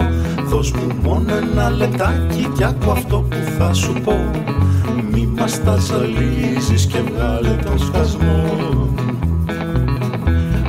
[0.51, 4.15] Δώσ' μου μόνο ένα λεπτάκι κι άκου αυτό που θα σου πω
[5.11, 8.39] Μη μας τα ζαλίζεις και βγάλε τον σκασμό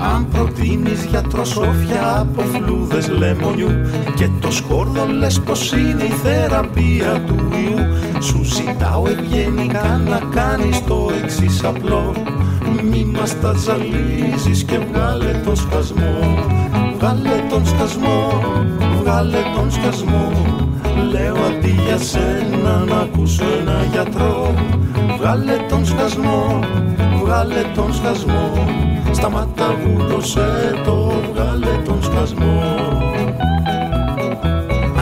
[0.03, 3.71] αν προτείνεις γιατροσόφια από φλούδες λεμονιού
[4.15, 10.85] Και το σκόρδο λες πως είναι η θεραπεία του ιού Σου ζητάω ευγενικά να κάνεις
[10.85, 12.15] το εξής απλό.
[12.91, 16.47] Μη μας τα ζαλίζεις και βγάλε τον σκασμό
[16.99, 18.43] Βγάλε τον σκασμό,
[19.01, 20.33] βγάλε τον σκασμό.
[21.11, 24.55] Λέω αντί για σένα να ακούσω ένα γιατρό
[25.19, 26.59] Βγάλε τον σκασμό,
[27.23, 28.53] βγάλε τον σκασμό
[29.13, 32.63] Σταμάτα βούλωσέ το, βγάλε τον σκασμό.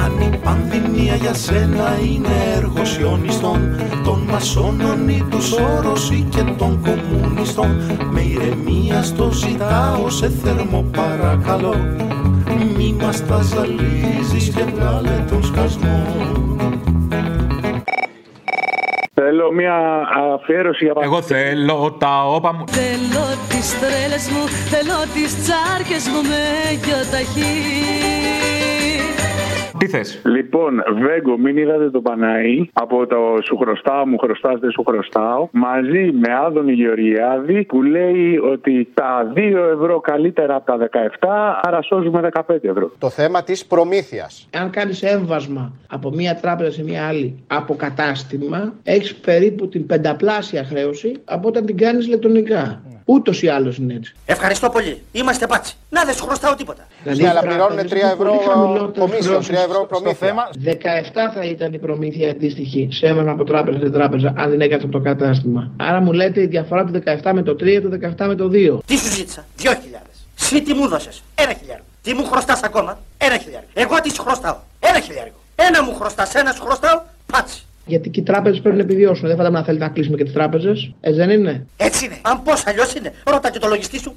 [0.04, 6.42] Αν η πανδημία για σένα είναι έργος ιονιστών Των μασόνων ή τους Σόρος ή και
[6.59, 7.76] των κομμουνιστών
[8.12, 11.74] Με ηρεμία στο ζητάω σε θερμό παρακαλώ.
[12.76, 16.06] Μη μας τα ζαλίζεις και βγάλε τον σκασμό
[19.49, 22.64] Θέλω μια αφιέρωση για Εγώ θέλω τα όπα μου.
[22.68, 26.42] Θέλω τις τρέλες μου, θέλω τις τσάρκες μου με
[26.84, 28.38] γιοταχή.
[29.89, 34.70] Τι θες; Λοιπόν, Βέγκο, μην είδατε το Παναή από το Σου χρωστάω, μου χρωστάς, δεν
[34.70, 35.49] σου χρωστάω.
[35.53, 39.39] Μαζί με Άδωνη Γεωργιάδη που λέει ότι τα 2
[39.74, 40.89] ευρώ καλύτερα από τα
[41.20, 42.91] 17, άρα σώζουμε 15 ευρώ.
[42.99, 44.49] Το θέμα της προμήθειας.
[44.57, 50.64] Αν κάνεις έμβασμα από μία τράπεζα σε μία άλλη από κατάστημα, έχεις περίπου την πενταπλάσια
[50.64, 52.82] χρέωση από όταν την κάνεις ηλεκτρονικά.
[53.11, 54.14] Ούτως ή άλλως είναι έτσι.
[54.26, 55.02] Ευχαριστώ πολύ.
[55.12, 55.74] Είμαστε πάτσι.
[55.90, 56.86] Να δεν σου χρωστάω τίποτα.
[57.02, 59.74] Δηλαδή, Ναι, αλλά οι πληρώνουν τράπεζες 3 έχουν ευρώ πολύ χαμηλότερες κομίσιο, 3 χρεώσεις ευρώ
[59.74, 60.26] στο προμήθεια.
[60.28, 60.48] θέμα.
[60.64, 64.82] 17 θα ήταν η προμήθεια αντίστοιχη σε έμενα από τράπεζα σε τράπεζα, αν δεν έκανε
[64.82, 65.70] από το κατάστημα.
[65.76, 66.92] Άρα μου λέτε η διαφορά του
[67.22, 67.88] 17 με το 3 του
[68.18, 68.78] 17 με το 2.
[68.86, 70.16] Τι σου ζήτησα; Δυο χιλιάδες.
[70.34, 71.86] Συ τι μου δώσες; Ένα χιλιάρικο.
[72.02, 73.70] Τι μου χρωστάς ακόμα; Ένα χιλιάρικο.
[73.74, 75.36] Εγώ τι σου χρωστάω; Ένα χιλιάρικο.
[75.56, 77.00] Ένα μου χρωστάς, ένα σου χρωστάω.
[77.32, 77.62] Πάτσι.
[77.89, 79.26] Γιατί και οι τράπεζες πρέπει να επιβιώσουν.
[79.26, 80.95] Δεν φαντάζομαι να θέλετε να κλείσουμε και τις τράπεζες.
[81.01, 81.66] Έτσι δεν είναι.
[81.76, 82.14] Έτσι είναι.
[82.22, 83.12] Αν πώς αλλιώς είναι.
[83.24, 84.14] Ρώτα και το λογιστή σου.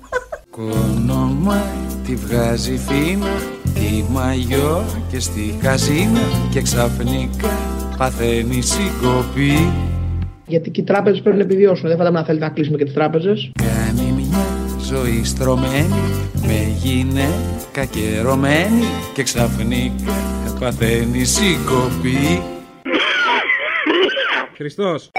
[0.50, 1.62] Κόνομα
[2.06, 3.28] τη βγάζει φίνα
[3.74, 7.58] Τη μαγιό και στη καζίνα Και ξαφνικά
[7.98, 9.72] παθαίνει συγκοπή
[10.48, 11.88] Γιατί και οι τράπεζες πρέπει να επιβιώσουν.
[11.88, 13.52] Δεν φαντάζομαι να θέλετε να κλείσουμε και τις τράπεζες.
[13.60, 14.46] Κάνει μια
[14.84, 16.02] ζωή στρωμένη
[16.42, 20.14] Με γυναίκα καιρωμένη Και ξαφνικά
[20.60, 22.42] παθαίνει συγκοπή
[24.62, 25.12] Χριστός.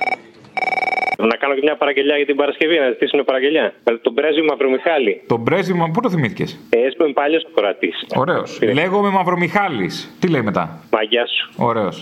[1.30, 3.74] Να κάνω και μια παραγγελιά για την Παρασκευή, να ζητήσουμε παραγγελιά.
[3.84, 5.22] Με τον πρέσβη Μαυρομιχάλη.
[5.26, 7.90] Τον πρέσβημα, πού το θυμήθηκες; Ε, έσπε παλιός κορατή.
[8.16, 8.59] Ωραίος.
[8.78, 10.16] Λέγομαι Μαυρομιχάλης.
[10.20, 11.45] Τι λέει μετά; Μαγιά σου.
[11.57, 11.97] Ωραίος.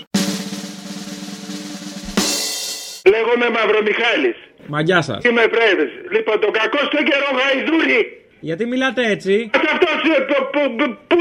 [3.13, 4.37] Λέγομαι Μαυρομιχάλης.
[4.67, 5.23] Μαγιά σας.
[5.23, 5.91] Είμαι πρέβης.
[6.15, 8.01] Λοιπόν, τον κακό στον καιρό γαϊδούρι.
[8.39, 11.17] Γιατί μιλάτε έτσι; Σε αυτός ε, που, που, που, που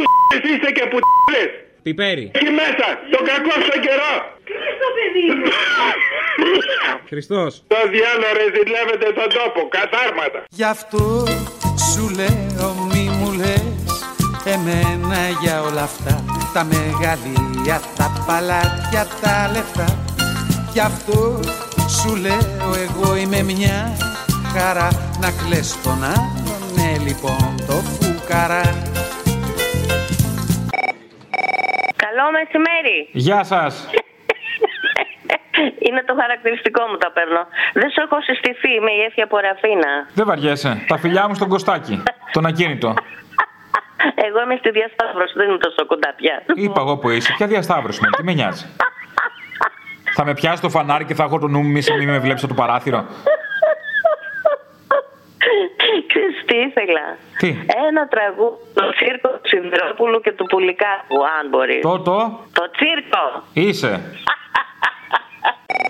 [0.52, 0.98] είστε και που
[1.32, 1.50] λες.
[1.82, 2.30] Πιπέρι.
[2.34, 4.14] Εκεί μέσα, τον κακό στον καιρό.
[7.08, 7.42] Χριστό.
[7.66, 10.38] Το διάλογο ρε ζηλεύετε τον τόπο, κατάρματα.
[10.48, 11.02] Γι' αυτό
[11.92, 13.64] σου λέω μη μου λες
[14.44, 16.24] Εμένα για όλα αυτά
[16.54, 19.98] Τα μεγαλεία, τα παλάτια, τα λεφτά
[20.72, 21.40] Γι' αυτό
[21.88, 23.96] σου λέω εγώ είμαι μια
[24.52, 24.88] χαρά
[25.20, 28.82] Να κλαις τον άλλον, ναι λοιπόν το φουκαρά
[32.20, 33.08] Καλό μεσημέρι.
[33.12, 33.72] Γεια σας.
[35.86, 37.42] Είναι το χαρακτηριστικό μου τα παίρνω.
[37.80, 39.92] Δεν σου έχω συστηθεί, είμαι η Έφια από Ραφίνα.
[40.14, 40.84] Δεν βαριέσαι.
[40.88, 42.02] Τα φιλιά μου στον Κωστάκι.
[42.32, 42.94] Τον ακίνητο.
[44.26, 46.42] Εγώ είμαι στη διασταύρωση, δεν είμαι τόσο κοντά πια.
[46.54, 47.32] Είπα εγώ που είσαι.
[47.36, 48.66] Ποια διασταύρωση με, τι με νοιάζει;
[50.16, 52.18] θα με πιάσει το φανάρι και θα έχω το νου μου μη σε μη με
[52.18, 53.06] βλέπεις από το παράθυρο.
[56.10, 57.04] Ξέρεις τι ήθελα;
[57.38, 57.48] Τι;
[57.88, 61.80] Ένα τραγούδι, το τσίρκο του Σιδηρόπουλου και του Πουλικάκου, αν μπορείς.
[61.80, 62.18] Το το.
[62.58, 63.24] Το τσίρκο.
[63.52, 63.92] Είσαι.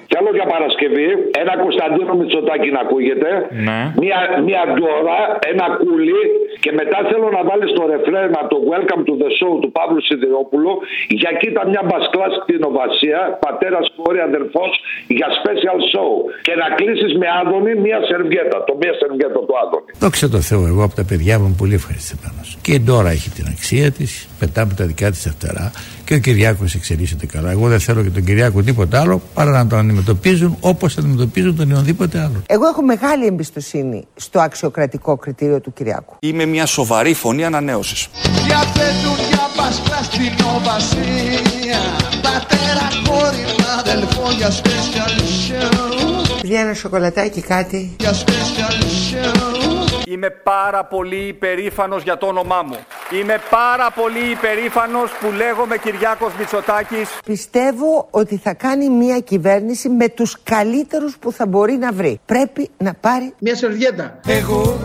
[0.08, 1.08] Κι άλλο για Παρασκευή,
[1.42, 3.30] ένα Κωνσταντίνο Μητσοτάκη να ακούγεται,
[3.66, 3.78] Ναι.
[4.02, 5.18] μία, μία ντόρα,
[5.52, 6.20] ένα κούλι
[6.64, 10.02] και μετά θέλω να βάλεις το ρεφρέν από το Welcome to the Show του Παύλου
[10.08, 10.72] Σιδηρόπουλου
[11.20, 14.70] για κοίτα μια μπασκλάς στην Οβασία, πατέρας κόρη αδερφός
[15.16, 16.10] για special show
[16.46, 19.90] και να κλείσεις με Άδωνη μία σερβιέτα, το μία σερβιέτα του Άδωνη.
[20.02, 22.48] Δόξα τω Θεώ, εγώ από τα παιδιά μου είμαι πολύ ευχαριστημένος.
[22.64, 24.10] Και η Ντόρα έχει την αξία της,
[24.40, 25.66] πετάμε τα δικά της φτερά
[26.11, 27.50] και ο Κυριάκος εξελίσσεται καλά.
[27.50, 31.70] Εγώ δεν θέλω και τον Κυριάκο τίποτα άλλο παρά να τον αντιμετωπίζουν όπως αντιμετωπίζουν τον
[31.70, 32.42] οποιονδήποτε άλλο.
[32.46, 36.16] Εγώ έχω μεγάλη εμπιστοσύνη στο αξιοκρατικό κριτήριο του Κυριάκου.
[36.20, 38.08] Είμαι μια σοβαρή φωνή ανανέωσης.
[38.22, 41.80] Διαθέτουν για πασκλά στην Οβασία
[42.22, 43.44] Πατέρα, κόρη,
[43.78, 47.96] αδελφό για special show Παιδιά ένα σοκολατάκι κάτι.
[48.00, 49.69] Για special show
[50.12, 52.76] Είμαι πάρα πολύ υπερήφανος για το όνομά μου.
[53.20, 57.08] Είμαι πάρα πολύ υπερήφανος που λέγομαι Κυριάκος Μητσοτάκης.
[57.24, 62.20] Πιστεύω ότι θα κάνει μια κυβέρνηση με τους καλύτερους που θα μπορεί να βρει.
[62.26, 64.20] Πρέπει να πάρει μια σερβιέτα.
[64.26, 64.78] Εγώ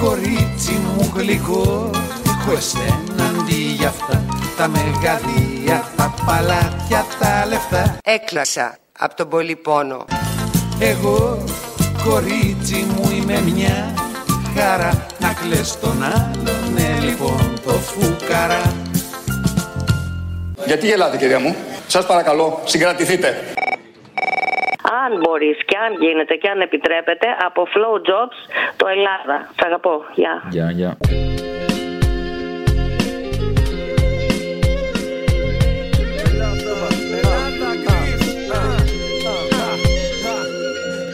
[0.00, 1.90] κορίτσι μου γλυκό
[2.26, 4.24] Έχω εσένα αντί για αυτά
[4.56, 10.04] Τα μεγαλεία, τα παλάτια, τα λεφτά Έκλασα από τον πολύ πόνο.
[10.78, 11.44] Εγώ
[12.04, 13.94] κορίτσι μου είμαι μια
[14.58, 18.62] χαρά Να κλαις τον άλλον, ναι λοιπόν το φουκαρά
[20.66, 21.56] Γιατί γελάτε κυρία μου;
[21.86, 23.28] Σας παρακαλώ, συγκρατηθείτε.
[25.04, 28.38] Αν μπορείς και αν γίνεται και αν επιτρέπετε, από Flow Jobs
[28.76, 29.48] το Ελλάδα.
[29.54, 30.04] Σ' αγαπώ.
[30.14, 30.42] Γεια.
[30.50, 30.96] Γεια, γεια.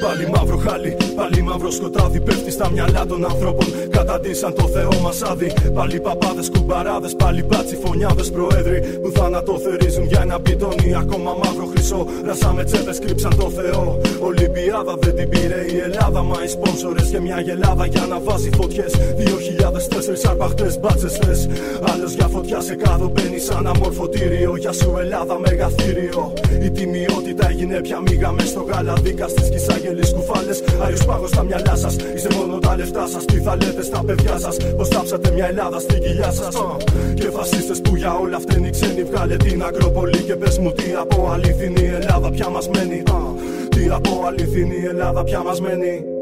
[0.05, 3.67] Πάλι μαύρο χάλι, Πάλι μαύρο σκοτάδι πέφτει στα μυαλά των ανθρώπων.
[3.91, 5.53] Καταντήσαν το Θεό μας άδει.
[5.75, 10.95] Πάλι παπάδες, κουμπαράδες, πάλι μπάτσι φωνιάδες προέδροι που θανατοθερίζουν για ένα μπιτόνι.
[10.95, 12.07] Ακόμα μαύρο χρυσό.
[12.25, 14.01] Ρασάμε τσέπες, κρύψαν το Θεό.
[14.21, 16.23] Ολυμπιάδα δεν την πήρε η Ελλάδα.
[16.23, 18.93] Μα οι σπόνσορες και μια γελάδα για να βάζει φωτιές.
[19.17, 21.49] 2004 αρπαχτές μπάτσες θες.
[21.93, 24.57] Άλλο για φωτιά σε κάδο μπαίνει σαν αμορφωτήριο.
[24.57, 26.33] Για σου Ελλάδα μεγαθύριο.
[26.63, 29.45] Η τιμιότητα έγινε πια μίγα μες στο γαλαδίκα στι
[29.95, 30.63] κυσάγελε κουφάλες.
[30.85, 31.97] Άριο πάγος στα μυαλά σας.
[32.15, 33.25] Είστε μόνο τα λεφτά σας.
[33.25, 34.57] Τι θα λέτε στα παιδιά σας.
[34.77, 36.55] Πω τάψατε μια Ελλάδα στην κοιλιά σας.
[37.15, 39.03] Και φασίστες που για όλα αυτά είναι οι ξένοι.
[39.03, 43.03] Βγάλε την Ακρόπολη και πες μου τι από αληθινή Ελλάδα πια μας μένει.
[43.69, 46.14] Τι από αληθινή Ελλάδα πια μας μένει.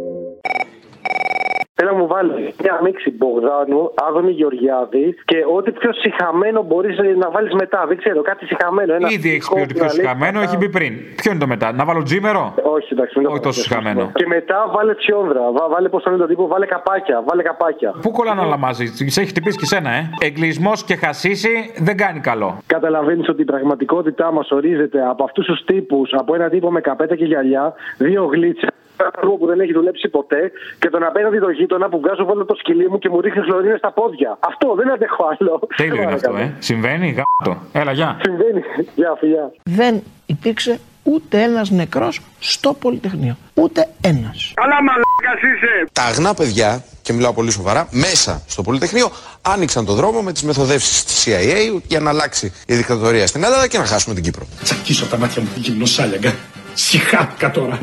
[1.84, 7.30] Θέλω να μου βάλει μια μίξη Μπογδάνου, Άδωνη Γεωργιάδη και ό,τι πιο συχαμένο μπορείς να
[7.30, 7.84] βάλεις μετά.
[7.88, 8.94] Δεν ξέρω, κάτι συχαμένο.
[8.94, 10.92] Ένα Ήδη έχεις πει ότι πιο συχαμένο, έχει πει πριν.
[11.16, 14.10] Ποιο είναι το μετά, να βάλω τζίμερο; Όχι, εντάξει, μην το Όχι τόσο συχαμένο.
[14.14, 15.40] Και μετά βάλε τσιόνδρα.
[15.52, 17.22] Βά- Βάλε πώς το λένε τον τύπο, βάλε καπάκια.
[17.28, 17.90] Βάλε καπάκια.
[18.02, 22.20] Πού κολλάνε όλα μαζί, σε έχει χτυπήσει και σένα, ε; Εγκλισμός και χασίσει δεν κάνει
[22.20, 22.58] καλό.
[22.66, 27.16] Καταλαβαίνεις ότι η πραγματικότητά μας ορίζεται από αυτούς τους τύπους, από ένα τύπο με καπέτα
[27.16, 28.68] και γυαλιά, δύο γλίτσες,
[29.02, 30.42] ένα άνθρωπο που δεν έχει δουλέψει ποτέ
[30.78, 33.78] και τον απέναντι το γείτονα που βγάζω βάλω το σκυλί μου και μου ρίχνει χλωρίνες
[33.78, 34.38] στα πόδια.
[34.40, 35.52] Αυτό δεν αντέχω άλλο.
[35.76, 36.54] Τέλειο είναι αυτό, ε.
[36.58, 37.60] Συμβαίνει, γάτο.
[37.72, 38.20] Έλα, γεια.
[38.22, 38.62] Συμβαίνει.
[38.94, 39.52] Γεια, φιλιά.
[39.62, 43.36] Δεν υπήρξε ούτε ένας νεκρός στο Πολυτεχνείο.
[43.54, 44.52] Ούτε ένας.
[44.54, 45.86] Καλά μαλάκας είσαι.
[45.92, 49.10] Τα αγνά παιδιά, και μιλάω πολύ σοβαρά, μέσα στο Πολυτεχνείο
[49.42, 53.68] άνοιξαν το δρόμο με τις μεθοδεύσεις της CIA για να αλλάξει η δικτατορία στην Ελλάδα
[53.68, 54.46] και να χάσουμε την Κύπρο.
[54.62, 56.34] Τσακίσω τα μάτια μου γυμνοσάλιαγκα.
[56.74, 57.78] Συχάθηκα τώρα.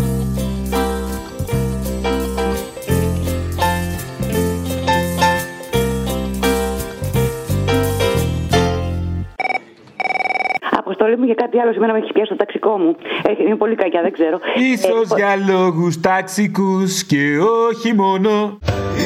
[11.01, 11.71] Αποστολή μου για κάτι άλλο.
[11.71, 12.95] Σήμερα με έχει πιάσει το ταξικό μου.
[13.29, 14.37] Έχει, είναι πολύ κακιά, δεν ξέρω.
[14.73, 17.23] Ίσως για λόγους ταξικούς και
[17.67, 18.31] όχι μόνο.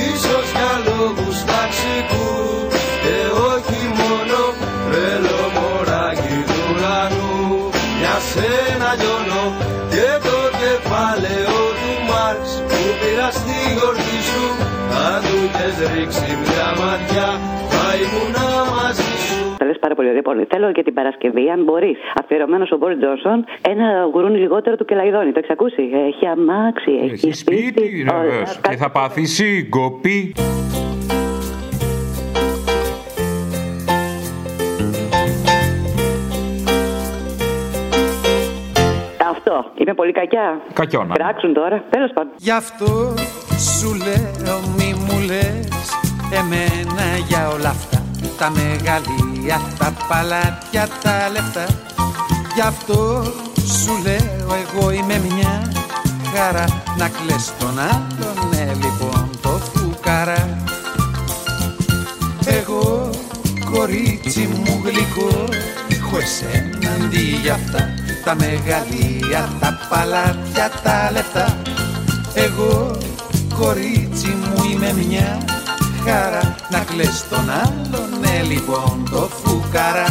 [0.09, 2.73] Ίσως για λόγους ταξικούς
[3.03, 3.17] και
[3.53, 4.37] όχι μόνο
[4.91, 7.33] Θέλω μωράκι του ουρανού
[7.99, 9.43] για σένα λιώνω
[9.93, 14.45] και το κεφάλαιο του Μάρξ που πήρα στη γιορτή σου
[15.05, 17.29] αν του είχες ρίξει μια ματιά
[20.03, 20.43] Τα λες πάρα πολύ ωραία.
[20.43, 24.85] Λοιπόν, θέλω για την Παρασκευή, αν μπορείς, αφιερωμένος ο Μπόρι Τζόνσον, ένα γουρούνι λιγότερο του
[24.85, 25.31] Κελαϊδόνη.
[25.31, 28.59] Το έχεις ακούσει; Έχει αμάξι, έχει, Έχει σπίτι, βεβαίως.
[28.69, 30.33] Και θα πάθει σύγκοπη.
[39.29, 39.71] Αυτό.
[39.75, 40.61] Είναι πολύ κακιά.
[40.73, 41.13] Κακιόνα.
[41.13, 41.83] Κράξουν τώρα.
[41.89, 42.31] Τέλος πάντων.
[42.37, 43.13] Γι' αυτό
[43.79, 45.83] σου λέω μη μου λες
[46.39, 47.97] Εμένα για όλα αυτά
[48.37, 48.51] Τα
[49.43, 51.65] μεγαλεία, τα παλάτια, τα λεφτά.
[52.55, 53.23] Γι' αυτό
[53.55, 55.71] σου λέω εγώ είμαι μια
[56.33, 56.65] χαρά.
[56.97, 60.57] Να κλαις τον άλλον, ναι λοιπόν το φουκαρά.
[62.45, 63.09] Εγώ
[63.71, 65.45] κορίτσι μου γλυκό
[65.89, 67.89] Έχω εσένα αντί για αυτά.
[68.25, 71.57] Τα μεγαλεία, τα παλάτια, τα λεφτά.
[72.33, 72.97] Εγώ
[73.59, 75.37] κορίτσι μου είμαι μια
[76.69, 80.05] να κλαις τον άλλον, ναι λοιπόν το φουκαρά.